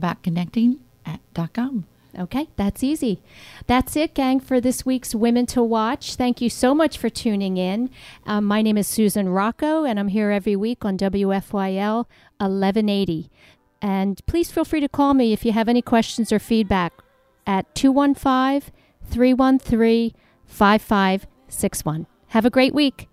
[2.17, 3.21] Okay, that's easy.
[3.67, 6.15] That's it, gang, for this week's Women to Watch.
[6.15, 7.91] Thank you so much for tuning in.
[8.27, 12.07] Um, my name is Susan Rocco, and I'm here every week on WFYL
[12.39, 13.31] 1180.
[13.83, 16.93] And please feel free to call me if you have any questions or feedback
[17.47, 18.73] at 215
[19.05, 20.13] 313
[20.47, 22.07] 5561.
[22.29, 23.09] Have a great week.